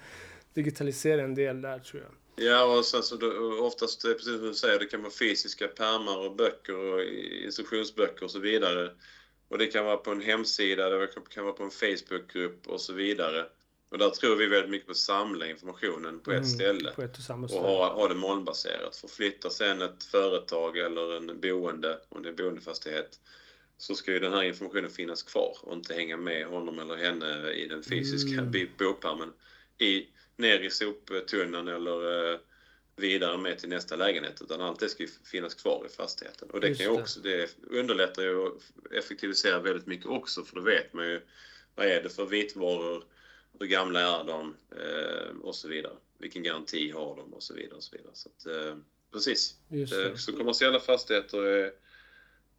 digitalisera 0.53 1.21
en 1.21 1.35
del 1.35 1.61
där 1.61 1.79
tror 1.79 2.01
jag. 2.01 2.11
Ja, 2.45 2.77
och 2.77 2.85
sen 2.85 3.03
så 3.03 3.15
då, 3.15 3.27
oftast, 3.61 4.03
precis 4.03 4.23
som 4.23 4.41
du 4.41 4.53
säger, 4.53 4.79
det 4.79 4.85
kan 4.85 5.01
vara 5.01 5.11
fysiska 5.11 5.67
pärmar 5.67 6.25
och 6.25 6.35
böcker 6.35 6.75
och 6.75 7.03
instruktionsböcker 7.45 8.23
och 8.23 8.31
så 8.31 8.39
vidare. 8.39 8.91
Och 9.47 9.57
det 9.57 9.67
kan 9.67 9.85
vara 9.85 9.97
på 9.97 10.11
en 10.11 10.21
hemsida, 10.21 10.89
det 10.89 11.07
kan 11.29 11.43
vara 11.43 11.53
på 11.53 11.63
en 11.63 11.71
Facebookgrupp 11.71 12.67
och 12.67 12.81
så 12.81 12.93
vidare. 12.93 13.45
Och 13.89 13.97
där 13.97 14.09
tror 14.09 14.35
vi 14.35 14.47
väldigt 14.47 14.71
mycket 14.71 14.87
på 14.87 14.91
att 14.91 14.97
samla 14.97 15.47
informationen 15.47 16.19
på 16.19 16.31
ett 16.31 16.37
mm, 16.37 16.49
ställe. 16.49 16.91
På 16.91 17.01
ett 17.01 17.17
och, 17.17 17.23
samma 17.23 17.47
ställe. 17.47 17.61
och 17.61 17.67
ha, 17.67 17.93
ha 17.93 18.07
det 18.07 18.15
molnbaserat. 18.15 18.95
Förflyttar 18.95 19.49
sen 19.49 19.81
ett 19.81 20.03
företag 20.03 20.77
eller 20.77 21.17
en 21.17 21.39
boende, 21.41 21.99
om 22.09 22.23
det 22.23 22.27
är 22.27 22.31
en 22.31 22.35
boendefastighet, 22.35 23.19
så 23.77 23.95
ska 23.95 24.11
ju 24.11 24.19
den 24.19 24.33
här 24.33 24.43
informationen 24.43 24.89
finnas 24.89 25.23
kvar 25.23 25.57
och 25.61 25.73
inte 25.73 25.93
hänga 25.93 26.17
med 26.17 26.45
honom 26.47 26.79
eller 26.79 26.95
henne 26.95 27.51
i 27.51 27.67
den 27.67 27.83
fysiska 27.83 28.39
mm. 28.39 28.69
bopärmen 28.77 29.33
i, 29.77 30.07
ner 30.37 30.59
i 30.59 30.69
soptunnan 30.69 31.67
eller 31.67 32.31
eh, 32.33 32.39
vidare 32.95 33.37
med 33.37 33.59
till 33.59 33.69
nästa 33.69 33.95
lägenhet 33.95 34.41
utan 34.41 34.61
allt 34.61 34.79
det 34.79 34.89
ska 34.89 35.03
ju 35.03 35.09
finnas 35.31 35.55
kvar 35.55 35.85
i 35.85 35.95
fastigheten. 35.95 36.49
Och 36.49 36.59
det, 36.59 36.75
kan 36.75 36.85
ju 36.85 37.01
också, 37.01 37.19
det 37.19 37.55
underlättar 37.69 38.23
ju 38.23 38.35
och 38.35 38.61
effektiviserar 38.91 39.59
väldigt 39.59 39.87
mycket 39.87 40.05
också 40.05 40.43
för 40.43 40.55
då 40.55 40.61
vet 40.61 40.93
man 40.93 41.05
ju 41.05 41.21
vad 41.75 41.85
är 41.85 42.03
det 42.03 42.09
för 42.09 42.25
vitvaror 42.25 43.03
hur 43.59 43.67
gamla 43.67 43.99
är 43.99 44.23
de 44.23 44.55
eh, 44.71 45.37
och 45.41 45.55
så 45.55 45.67
vidare. 45.67 45.93
Vilken 46.17 46.43
garanti 46.43 46.91
har 46.91 47.15
de 47.15 47.33
och 47.33 47.43
så 47.43 47.53
vidare. 47.53 47.75
Och 47.75 47.83
så 47.83 47.95
vidare. 47.97 48.11
Så 48.13 48.29
att, 48.29 48.45
eh, 48.45 48.75
precis. 49.11 49.55
Eh, 49.71 50.15
så 50.15 50.37
kommersiella 50.37 50.79
fastigheter 50.79 51.45
är, 51.45 51.71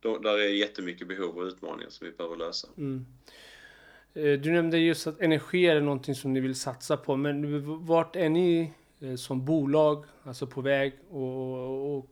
då, 0.01 0.19
där 0.19 0.39
är 0.39 0.49
jättemycket 0.49 1.09
behov 1.09 1.39
och 1.39 1.45
utmaningar 1.45 1.91
som 1.91 2.07
vi 2.07 2.13
behöver 2.13 2.37
lösa. 2.37 2.69
Mm. 2.77 3.07
Eh, 4.15 4.41
du 4.41 4.53
nämnde 4.53 4.79
just 4.79 5.07
att 5.07 5.21
energi 5.21 5.67
är 5.67 5.81
någonting 5.81 6.15
som 6.15 6.33
ni 6.33 6.41
vill 6.41 6.55
satsa 6.55 6.97
på, 6.97 7.17
men 7.17 7.63
vart 7.87 8.17
är 8.17 8.29
ni 8.29 8.73
eh, 9.01 9.15
som 9.15 9.45
bolag, 9.45 10.05
alltså 10.23 10.47
på 10.47 10.61
väg 10.61 10.93
och, 11.11 11.53
och, 11.53 11.97
och 11.97 12.11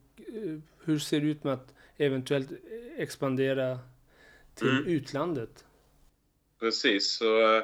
hur 0.85 0.98
ser 0.98 1.20
det 1.20 1.27
ut 1.27 1.44
med 1.44 1.53
att 1.53 1.74
eventuellt 1.96 2.51
expandera 2.96 3.79
till 4.55 4.70
mm. 4.70 4.87
utlandet? 4.87 5.64
Precis, 6.61 7.11
så 7.18 7.62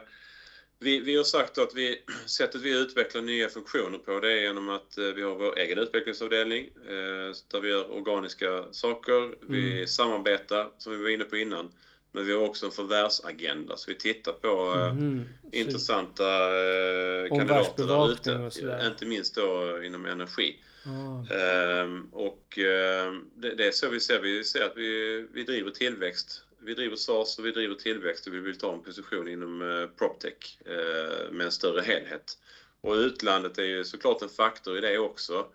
vi, 0.79 1.01
vi 1.01 1.17
har 1.17 1.25
sagt 1.25 1.59
att 1.59 1.75
vi, 1.75 2.03
sättet 2.27 2.61
vi 2.61 2.79
utvecklar 2.79 3.23
nya 3.23 3.49
funktioner 3.49 3.99
på 3.99 4.21
det 4.21 4.33
är 4.33 4.41
genom 4.41 4.69
att 4.69 4.99
eh, 4.99 5.05
vi 5.05 5.23
har 5.23 5.35
vår 5.35 5.59
egen 5.59 5.79
utvecklingsavdelning 5.79 6.65
eh, 6.89 7.35
där 7.51 7.61
vi 7.61 7.69
gör 7.69 7.93
organiska 7.93 8.65
saker. 8.71 9.35
Vi 9.49 9.73
mm. 9.73 9.87
samarbetar, 9.87 10.69
som 10.79 10.93
vi 10.93 11.03
var 11.03 11.11
inne 11.11 11.25
på 11.25 11.37
innan. 11.37 11.73
Men 12.13 12.27
vi 12.27 12.33
har 12.33 12.41
också 12.41 12.67
en 12.67 12.73
förvärvsagenda, 12.73 13.77
så 13.77 13.91
vi 13.91 13.95
tittar 13.95 14.33
på 14.33 14.73
mm. 14.91 15.25
intressanta 15.53 16.25
kandidater 17.29 17.87
där 17.87 18.13
ute. 18.13 18.87
Inte 18.87 19.07
minst 19.07 19.35
då 19.35 19.81
inom 19.85 20.07
energi. 20.07 20.57
Oh. 20.87 21.33
Ehm, 21.33 22.09
och 22.13 22.59
ehm, 22.59 23.25
det, 23.35 23.55
det, 23.55 23.67
är 23.67 23.71
så 23.71 23.89
vi 23.89 24.01
ser, 24.01 24.21
vi 24.21 24.45
ser 24.45 24.65
att 24.65 24.77
vi, 24.77 25.27
vi 25.33 25.45
driver 25.45 25.71
tillväxt 25.71 26.44
vi 26.65 26.75
driver 26.75 26.97
SaaS 26.97 27.39
och 27.39 27.47
vi 27.47 27.51
driver 27.51 27.75
tillväxt 27.75 28.27
och 28.27 28.35
vi 28.35 28.41
vill 28.41 28.59
ta 28.59 28.73
en 28.73 28.83
position 28.83 29.29
inom 29.29 29.63
eh, 29.63 29.87
PropTech 29.87 30.67
eh, 30.67 31.33
med 31.33 31.47
en 31.47 31.53
större 31.53 31.81
helhet. 31.81 32.39
Och 32.81 32.95
utlandet 32.95 33.59
är 33.59 33.65
ju 33.65 33.85
såklart 33.85 34.23
en 34.23 34.29
faktor 34.29 34.79
i 34.79 34.81
det 34.81 34.99
också. 34.99 35.47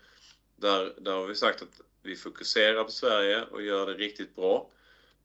Där, 0.55 0.93
där 0.97 1.11
har 1.11 1.27
vi 1.27 1.35
sagt 1.35 1.61
att 1.61 1.81
vi 2.03 2.15
fokuserar 2.15 2.83
på 2.83 2.91
Sverige 2.91 3.43
och 3.43 3.61
gör 3.61 3.85
det 3.85 3.93
riktigt 3.93 4.35
bra. 4.35 4.69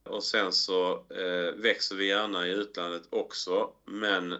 Och 0.02 0.24
sen 0.24 0.52
så 0.52 0.92
eh, 0.92 1.54
växer 1.56 1.96
vi 1.96 2.06
gärna 2.06 2.48
i 2.48 2.50
utlandet 2.50 3.02
också, 3.10 3.72
men 3.84 4.32
eh, 4.32 4.38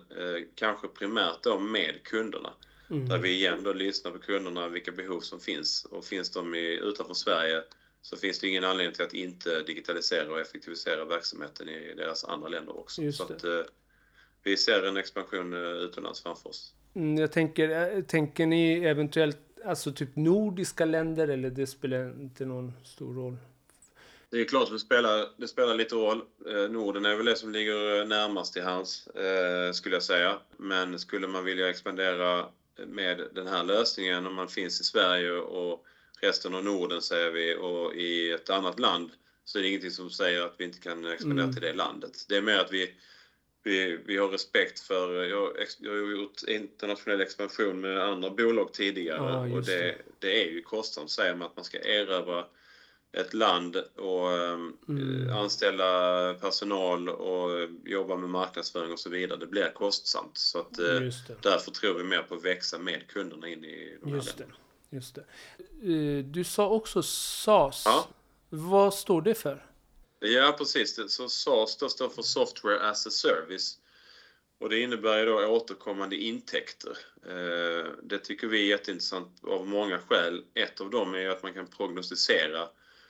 kanske 0.55 0.89
primärt 0.89 1.43
då 1.43 1.59
med 1.59 2.03
kunderna. 2.03 2.53
Mm. 2.91 3.09
Där 3.09 3.19
vi 3.19 3.31
igen 3.31 3.63
då 3.63 3.73
lyssnar 3.73 4.11
på 4.11 4.19
kunderna, 4.19 4.69
vilka 4.69 4.93
behov 4.93 5.21
som 5.21 5.41
finns. 5.41 5.85
Och 5.85 6.05
finns 6.05 6.31
de 6.31 6.55
i, 6.55 6.79
utanför 6.83 7.15
Sverige 7.15 7.63
så 8.05 8.17
finns 8.17 8.39
det 8.39 8.49
ingen 8.49 8.65
anledning 8.65 8.95
till 8.95 9.05
att 9.05 9.15
inte 9.15 9.63
digitalisera 9.63 10.33
och 10.33 10.41
effektivisera 10.41 11.05
verksamheten 11.05 11.69
i 11.69 11.95
deras 11.97 12.25
andra 12.25 12.49
länder 12.49 12.79
också. 12.79 13.13
Så 13.13 13.23
att, 13.23 13.45
eh, 13.45 13.61
vi 14.43 14.57
ser 14.57 14.83
en 14.83 14.97
expansion 14.97 15.53
eh, 15.53 15.61
utomlands 15.61 16.23
framför 16.23 16.49
oss. 16.49 16.75
Mm, 16.95 17.19
jag 17.19 17.33
tänker, 17.33 17.97
eh, 17.97 18.03
tänker 18.03 18.47
ni 18.47 18.85
eventuellt 18.85 19.39
alltså 19.65 19.93
typ 19.93 20.17
nordiska 20.17 20.85
länder 20.85 21.29
eller 21.29 21.51
det 21.51 21.67
spelar 21.67 22.21
inte 22.21 22.45
någon 22.45 22.73
stor 22.85 23.15
roll? 23.15 23.37
Det 24.31 24.41
är 24.41 24.45
klart 24.45 24.65
att 24.65 24.71
det 24.71 24.79
spelar, 24.79 25.29
det 25.37 25.49
spelar 25.49 25.75
lite 25.75 25.95
roll. 25.95 26.25
Norden 26.71 27.05
är 27.05 27.17
väl 27.17 27.27
det 27.27 27.37
som 27.37 27.53
ligger 27.53 28.05
närmast 28.05 28.53
till 28.53 28.63
hands, 28.63 29.09
skulle 29.75 29.97
jag 29.97 30.03
säga. 30.03 30.39
Men 30.57 30.99
skulle 30.99 31.29
man 31.29 31.45
vilja 31.45 31.71
expandera 31.71 32.47
med 32.87 33.21
den 33.33 33.47
här 33.47 33.65
lösningen, 33.65 34.27
om 34.27 34.35
man 34.35 34.49
finns 34.49 34.81
i 34.81 34.85
Sverige 34.85 35.33
och 35.33 35.85
resten 36.25 36.55
av 36.55 36.65
Norden 36.65 37.03
säger 37.03 37.31
vi 37.31 37.57
och 37.57 37.95
i 37.95 38.31
ett 38.31 38.51
annat 38.51 38.79
land 38.79 39.11
så 39.45 39.59
är 39.59 39.63
det 39.63 39.69
ingenting 39.69 39.91
som 39.91 40.11
säger 40.11 40.43
att 40.43 40.55
vi 40.59 40.65
inte 40.65 40.81
kan 40.81 41.07
expandera 41.07 41.45
mm. 41.45 41.55
till 41.55 41.63
det 41.63 41.73
landet. 41.73 42.25
Det 42.29 42.37
är 42.37 42.43
mer 42.43 42.59
att 42.59 42.73
vi, 42.73 42.95
vi, 43.63 43.99
vi 44.07 44.17
har 44.17 44.29
respekt 44.29 44.81
för... 44.81 45.25
Jag, 45.25 45.53
jag 45.79 45.91
har 45.91 46.11
gjort 46.11 46.43
internationell 46.49 47.21
expansion 47.21 47.81
med 47.81 48.03
andra 48.03 48.31
bolag 48.31 48.73
tidigare 48.73 49.17
Ja, 49.17 49.57
och 49.57 49.63
det, 49.65 49.79
det. 49.79 49.97
det 50.19 50.43
är 50.43 50.51
ju 50.51 50.63
kostsamt 50.63 51.11
säger 51.11 51.35
man 51.35 51.47
att 51.47 51.57
man 51.57 51.65
ska 51.65 51.79
erövra 51.79 52.45
ett 53.13 53.35
land 53.35 53.77
och 53.95 54.33
ehm, 54.33 54.77
Mm. 54.89 55.31
anställa 55.33 56.35
personal 56.35 57.09
och 57.09 57.69
jobba 57.85 58.17
med 58.17 58.31
marknadsföring 58.31 58.93
och 58.93 58.99
så 58.99 59.11
vidare. 59.11 59.39
Det 59.39 59.47
blir 59.47 59.73
kostsamt. 59.75 60.39
Så 60.39 60.59
att, 60.59 60.79
eh, 60.79 61.01
därför 61.43 61.71
tror 61.71 61.95
vi 61.95 62.05
mer 62.05 62.23
på 62.23 62.35
att 62.35 62.45
växa 62.45 62.79
med 62.79 63.07
kunderna 63.09 63.49
in 63.49 63.65
i 63.65 63.97
de 64.01 64.09
här 64.09 64.17
Just 64.17 64.39
länderna. 64.39 64.59
Just 64.95 65.15
det. 65.15 65.25
Eh, 65.83 66.25
Du 66.25 66.45
sa 66.45 66.69
också 66.69 67.03
SAS. 67.03 67.83
Ja. 67.87 68.09
Vad 68.49 68.95
står 68.95 69.23
det 69.23 69.35
för? 69.35 69.67
Ja, 70.21 70.55
precis. 70.59 71.01
Så 71.09 71.29
SaaS 71.29 71.77
då 71.77 71.89
står 71.89 72.09
för 72.09 72.23
Software 72.23 72.81
as 72.81 73.07
a 73.07 73.11
Service. 73.11 73.79
Och 74.61 74.71
det 74.71 74.81
innebär 74.81 75.19
ju 75.19 75.25
då 75.25 75.47
återkommande 75.47 76.17
intäkter. 76.17 76.99
Eh, 77.27 77.93
Det 78.03 78.19
tycker 78.19 78.47
vi 78.47 78.63
är 78.63 78.67
jätteintressant 78.67 79.45
av 79.45 79.67
många 79.67 79.99
skäl. 79.99 80.45
Ett 80.55 80.81
av 80.81 80.91
dem 80.91 81.15
är 81.15 81.29
att 81.29 81.43
man 81.43 81.55
kan 81.55 81.67
prognostisera 81.67 82.69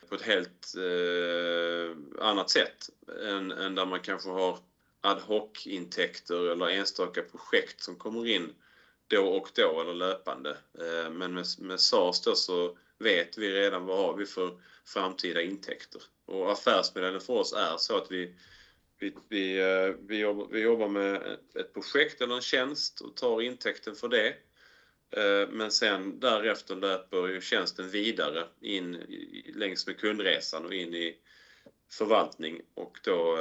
på 0.09 0.15
ett 0.15 0.21
helt 0.21 0.73
eh, 0.77 2.25
annat 2.27 2.49
sätt 2.49 2.89
än, 3.23 3.51
än 3.51 3.75
där 3.75 3.85
man 3.85 3.99
kanske 3.99 4.29
har 4.29 4.57
ad 5.01 5.21
hoc-intäkter 5.21 6.51
eller 6.51 6.67
enstaka 6.69 7.21
projekt 7.21 7.83
som 7.83 7.95
kommer 7.95 8.27
in 8.27 8.53
då 9.07 9.27
och 9.27 9.49
då 9.53 9.81
eller 9.81 9.93
löpande. 9.93 10.57
Eh, 10.79 11.09
men 11.09 11.33
med, 11.33 11.45
med 11.59 11.79
SaaS 11.79 12.21
då 12.21 12.35
så 12.35 12.77
vet 12.97 13.37
vi 13.37 13.53
redan 13.53 13.85
vad 13.85 13.97
har 13.97 14.13
vi 14.15 14.25
för 14.25 14.59
framtida 14.85 15.41
intäkter. 15.41 16.01
Och 16.25 16.51
affärsmodellen 16.51 17.21
för 17.21 17.33
oss 17.33 17.53
är 17.53 17.77
så 17.77 17.97
att 17.97 18.11
vi, 18.11 18.35
vi, 18.99 19.15
vi, 19.29 19.57
eh, 19.59 19.95
vi, 20.07 20.17
jobbar, 20.17 20.47
vi 20.51 20.59
jobbar 20.59 20.87
med 20.87 21.37
ett 21.55 21.73
projekt 21.73 22.21
eller 22.21 22.35
en 22.35 22.41
tjänst 22.41 23.01
och 23.01 23.15
tar 23.15 23.41
intäkten 23.41 23.95
för 23.95 24.07
det. 24.07 24.27
Eh, 25.11 25.49
men 25.49 25.71
sen 25.71 26.19
därefter 26.19 26.75
löper 26.75 27.27
ju 27.27 27.41
tjänsten 27.41 27.89
vidare 27.89 28.47
in 28.61 28.93
längs 29.55 29.87
med 29.87 29.99
kundresan 29.99 30.65
och 30.65 30.73
in 30.73 30.93
i 30.93 31.17
förvaltning 31.91 32.61
och 32.73 32.99
då 33.03 33.35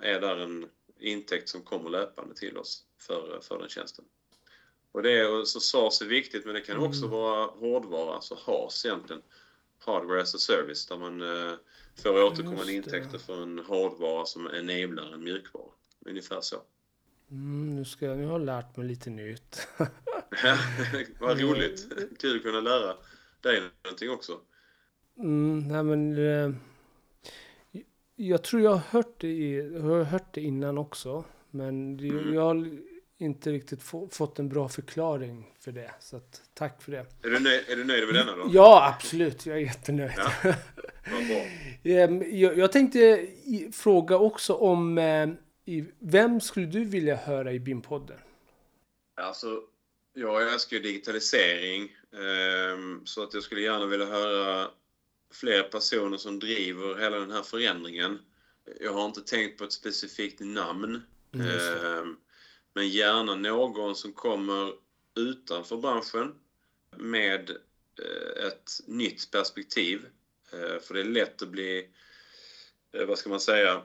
är 0.00 0.20
där 0.20 0.36
en 0.36 0.68
intäkt 1.00 1.48
som 1.48 1.62
kommer 1.62 1.90
löpande 1.90 2.34
till 2.34 2.58
oss 2.58 2.84
för, 2.98 3.40
för 3.40 3.58
den 3.58 3.68
tjänsten. 3.68 4.04
Och 4.92 5.02
det 5.02 5.12
är, 5.12 5.44
så 5.44 5.60
SaaS 5.60 6.00
är 6.02 6.06
viktigt 6.06 6.44
men 6.44 6.54
det 6.54 6.60
kan 6.60 6.78
också 6.78 7.04
Mm. 7.06 7.10
vara 7.18 7.46
hårdvara, 7.46 8.14
alltså 8.14 8.34
HAS 8.46 8.84
egentligen. 8.84 9.22
Hardware 9.84 10.22
as 10.22 10.34
a 10.34 10.38
service 10.38 10.86
där 10.86 10.98
man 10.98 11.20
eh, 11.22 11.52
får 12.02 12.22
återkommande 12.24 12.72
intäkter 12.72 13.18
för 13.18 13.42
en 13.42 13.58
hårdvara 13.58 14.24
som 14.26 14.46
enablar 14.46 15.12
en 15.14 15.24
mjukvara. 15.24 15.64
Ungefär 16.06 16.40
så. 16.40 16.56
Mm, 17.30 17.76
nu, 17.76 17.84
ska 17.84 18.06
jag, 18.06 18.18
nu 18.18 18.24
har 18.24 18.32
jag 18.32 18.44
lärt 18.46 18.76
mig 18.76 18.86
lite 18.86 19.10
nytt. 19.10 19.68
Vad 21.20 21.40
roligt! 21.40 21.86
Kul 22.18 22.36
att 22.36 22.42
kunna 22.42 22.60
lära 22.60 22.96
dig 23.40 23.62
någonting 23.84 24.10
också. 24.10 24.40
Mm, 25.18 25.68
nej 25.68 25.82
men, 25.82 26.16
eh, 26.16 26.54
jag 28.16 28.42
tror 28.44 28.62
jag 28.62 28.70
har 28.70 28.78
hört 28.78 29.20
det, 29.20 29.28
i, 29.28 29.56
jag 29.74 29.80
har 29.80 30.02
hört 30.04 30.34
det 30.34 30.40
innan 30.40 30.78
också. 30.78 31.24
Men 31.50 31.96
det, 31.96 32.08
Mm. 32.08 32.34
jag 32.34 32.42
har 32.42 32.54
inte 33.20 33.50
riktigt 33.50 33.82
få, 33.82 34.08
fått 34.08 34.38
en 34.38 34.48
bra 34.48 34.68
förklaring 34.68 35.54
för 35.60 35.72
det. 35.72 35.90
Så 36.00 36.16
att, 36.16 36.42
tack 36.54 36.82
för 36.82 36.92
det. 36.92 37.06
Är 37.22 37.30
du, 37.30 37.38
nöjd, 37.38 37.64
är 37.68 37.76
du 37.76 37.84
nöjd 37.84 38.06
med 38.06 38.14
denna 38.14 38.36
då? 38.36 38.50
Ja, 38.52 38.94
absolut. 38.94 39.46
Jag 39.46 39.56
är 39.56 39.60
jättenöjd. 39.60 40.12
Ja. 40.16 40.54
Ehm, 41.84 42.38
jag, 42.38 42.58
jag 42.58 42.72
tänkte 42.72 43.26
fråga 43.72 44.18
också 44.18 44.54
om 44.54 44.98
eh, 44.98 45.28
vem 45.98 46.40
skulle 46.40 46.66
du 46.66 46.84
vilja 46.84 47.16
höra 47.16 47.52
i 47.52 47.58
BIM-podden? 47.58 48.18
Alltså, 49.16 49.60
jag 50.14 50.52
älskar 50.52 50.76
ju 50.76 50.82
digitalisering 50.82 51.96
ehm, 52.12 53.06
så 53.06 53.22
att 53.22 53.34
jag 53.34 53.42
skulle 53.42 53.60
gärna 53.60 53.86
vilja 53.86 54.06
höra 54.06 54.68
fler 55.32 55.62
personer 55.62 56.16
som 56.16 56.38
driver 56.38 57.00
hela 57.00 57.18
den 57.18 57.30
här 57.30 57.42
förändringen. 57.42 58.18
Jag 58.80 58.92
har 58.92 59.06
inte 59.06 59.20
tänkt 59.20 59.58
på 59.58 59.64
ett 59.64 59.72
specifikt 59.72 60.40
namn. 60.40 61.02
Mm, 61.34 62.16
men 62.74 62.88
gärna 62.88 63.34
någon 63.34 63.94
som 63.96 64.12
kommer 64.12 64.72
utanför 65.16 65.76
branschen 65.76 66.34
med 66.96 67.50
eh, 67.50 68.46
ett 68.46 68.70
nytt 68.86 69.30
perspektiv. 69.30 70.06
Eh, 70.52 70.80
För 70.82 70.94
det 70.94 71.00
är 71.00 71.04
lätt 71.04 71.42
att 71.42 71.48
bli, 71.48 71.88
eh, 72.96 73.04
vad 73.06 73.18
ska 73.18 73.30
man 73.30 73.40
säga, 73.40 73.82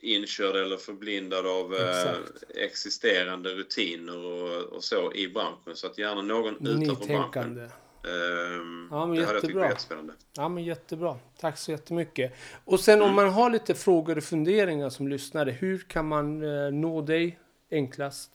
inkörd 0.00 0.56
eller 0.56 0.76
förblindad 0.76 1.46
av 1.46 1.74
Exakt. 1.74 2.44
existerande 2.54 3.54
rutiner 3.54 4.16
och, 4.24 4.62
och 4.62 4.84
så 4.84 5.12
i 5.12 5.28
branschen. 5.28 5.76
Så 5.76 5.86
att 5.86 5.98
gärna 5.98 6.22
någon 6.22 6.54
utanför 6.54 7.06
branschen. 7.06 7.08
Nytänkande. 7.08 7.62
Ehm, 8.04 8.88
Ja, 8.90 9.06
men 9.06 9.16
det 9.16 9.24
hade 9.24 9.34
jag 9.36 9.42
tyckt 9.42 9.54
jättebra. 9.56 10.14
Ja, 10.36 10.48
men 10.48 10.64
jättebra. 10.64 11.18
Tack 11.40 11.58
så 11.58 11.70
jättemycket. 11.70 12.32
Och 12.64 12.80
sen 12.80 12.94
Mm. 12.98 13.08
om 13.08 13.14
man 13.16 13.28
har 13.28 13.50
lite 13.50 13.74
frågor 13.74 14.16
och 14.18 14.24
funderingar 14.24 14.90
som 14.90 15.08
lyssnare, 15.08 15.50
hur 15.50 15.78
kan 15.78 16.08
man 16.08 16.42
eh, 16.42 16.72
nå 16.72 17.00
dig 17.02 17.38
enklast? 17.72 18.30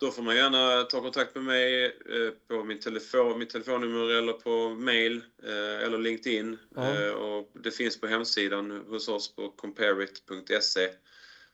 Då 0.00 0.10
får 0.10 0.22
man 0.22 0.36
gärna 0.36 0.82
ta 0.82 1.00
kontakt 1.00 1.34
med 1.34 1.44
mig 1.44 1.84
eh, 1.84 2.30
på 2.48 2.64
min 2.64 2.80
telefon, 2.80 3.38
mitt 3.38 3.50
telefonnummer 3.50 4.10
eller 4.10 4.32
på 4.32 4.68
mail 4.68 5.22
eh, 5.42 5.86
eller 5.86 5.98
LinkedIn. 5.98 6.58
Ja. 6.74 6.94
Eh, 6.94 7.12
och 7.12 7.50
det 7.52 7.70
finns 7.70 8.00
på 8.00 8.06
hemsidan 8.06 8.84
hos 8.88 9.08
oss 9.08 9.34
på 9.34 9.48
comparit.se. 9.48 10.88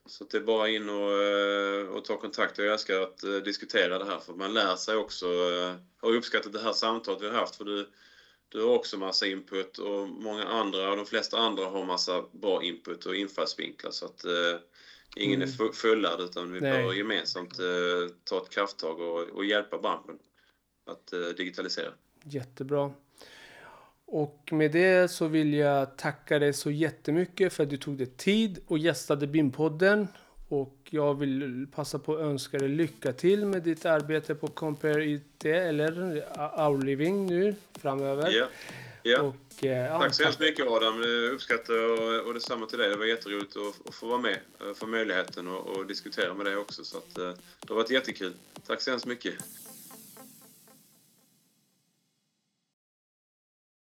Så 0.07 0.25
det 0.25 0.37
är 0.37 0.41
bara 0.41 0.69
in 0.69 0.89
och, 0.89 1.97
och 1.97 2.05
ta 2.05 2.17
kontakt. 2.21 2.59
Jag 2.59 2.67
älskar 2.67 3.01
att 3.01 3.45
diskutera 3.45 3.99
det 3.99 4.05
här 4.05 4.19
för 4.19 4.33
man 4.33 4.55
lär 4.55 4.77
sig 4.77 4.97
också. 4.97 5.27
eh, 5.27 5.75
Har 6.01 6.15
uppskattat 6.15 6.53
det 6.53 6.61
här 6.63 6.73
samtalet 6.73 7.23
vi 7.23 7.27
har 7.27 7.35
haft 7.35 7.57
för 7.57 7.65
du, 7.65 7.89
du 8.49 8.63
har 8.63 8.75
också 8.75 8.97
massa 8.97 9.27
input 9.27 9.79
och 9.79 10.09
många 10.09 10.45
andra, 10.45 10.91
och 10.91 10.97
de 10.97 11.07
flesta 11.07 11.39
andra 11.39 11.65
har 11.65 11.85
massa 11.85 12.25
bra 12.33 12.63
input 12.63 13.07
och 13.07 13.17
infallsvinklar. 13.17 13.91
Så 13.91 14.05
att 14.05 14.25
ingen 15.17 15.43
Mm. 15.43 15.49
är 15.49 15.53
fu- 15.53 15.73
fullärd 15.73 16.21
utan 16.21 16.53
vi 16.53 16.61
Nej. 16.61 16.85
bör 16.85 16.93
gemensamt 16.93 17.59
eh, 17.59 17.65
ta 18.25 18.37
ett 18.43 18.51
krafttag 18.51 19.01
och, 19.01 19.21
och 19.29 19.45
hjälpa 19.45 19.79
branschen 19.79 20.19
att 20.87 21.13
eh, 21.13 21.19
digitalisera. 21.37 21.91
Jättebra. 22.25 22.93
Och 24.11 24.49
med 24.53 24.73
det 24.73 25.11
så 25.11 25.27
vill 25.27 25.55
jag 25.55 25.97
tacka 25.99 26.39
dig 26.39 26.53
så 26.53 26.71
jättemycket 26.71 27.53
för 27.53 27.63
att 27.63 27.71
du 27.71 27.77
tog 27.77 27.97
dig 27.99 28.07
tid 28.07 28.59
och 28.67 28.79
gästade 28.79 29.27
BIM-podden. 29.27 30.07
Och 30.49 30.77
jag 30.91 31.15
vill 31.19 31.67
passa 31.75 31.99
på 31.99 32.15
att 32.15 32.21
önska 32.21 32.59
dig 32.59 32.69
lycka 32.69 33.13
till 33.13 33.47
med 33.47 33.63
ditt 33.63 33.87
arbete 33.87 34.35
på 34.35 34.47
Compare 34.47 35.05
IT 35.05 35.45
eller 35.45 35.93
Our 36.69 36.83
Living 36.85 37.27
nu 37.27 37.55
framöver. 37.79 38.31
Ja. 38.31 38.47
Ja. 39.03 39.21
Och, 39.21 39.65
eh, 39.65 40.01
Tack 40.01 40.15
så 40.15 40.23
hemskt 40.23 40.41
mycket 40.41 40.67
Adam. 40.67 41.03
Jag 41.03 41.33
uppskattar 41.33 41.75
och, 41.75 42.27
och 42.27 42.35
detsamma 42.35 42.67
till 42.67 42.79
dig. 42.79 42.89
Det 42.89 42.97
var 42.97 43.05
jätteroligt 43.05 43.57
att, 43.57 43.89
att 43.89 43.95
få 43.95 44.07
vara 44.07 44.21
med, 44.21 44.39
få 44.75 44.87
möjligheten 44.87 45.49
att 45.49 45.67
och 45.67 45.87
diskutera 45.87 46.35
med 46.35 46.47
dig 46.47 46.57
också. 46.57 46.85
Så 46.85 46.99
att, 46.99 47.19
eh, 47.19 47.33
det 47.61 47.69
har 47.69 47.77
varit 47.77 47.91
jättekul. 47.91 48.33
Tack 48.67 48.83
så 48.83 48.91
hemskt 48.91 49.07
mycket. 49.07 49.35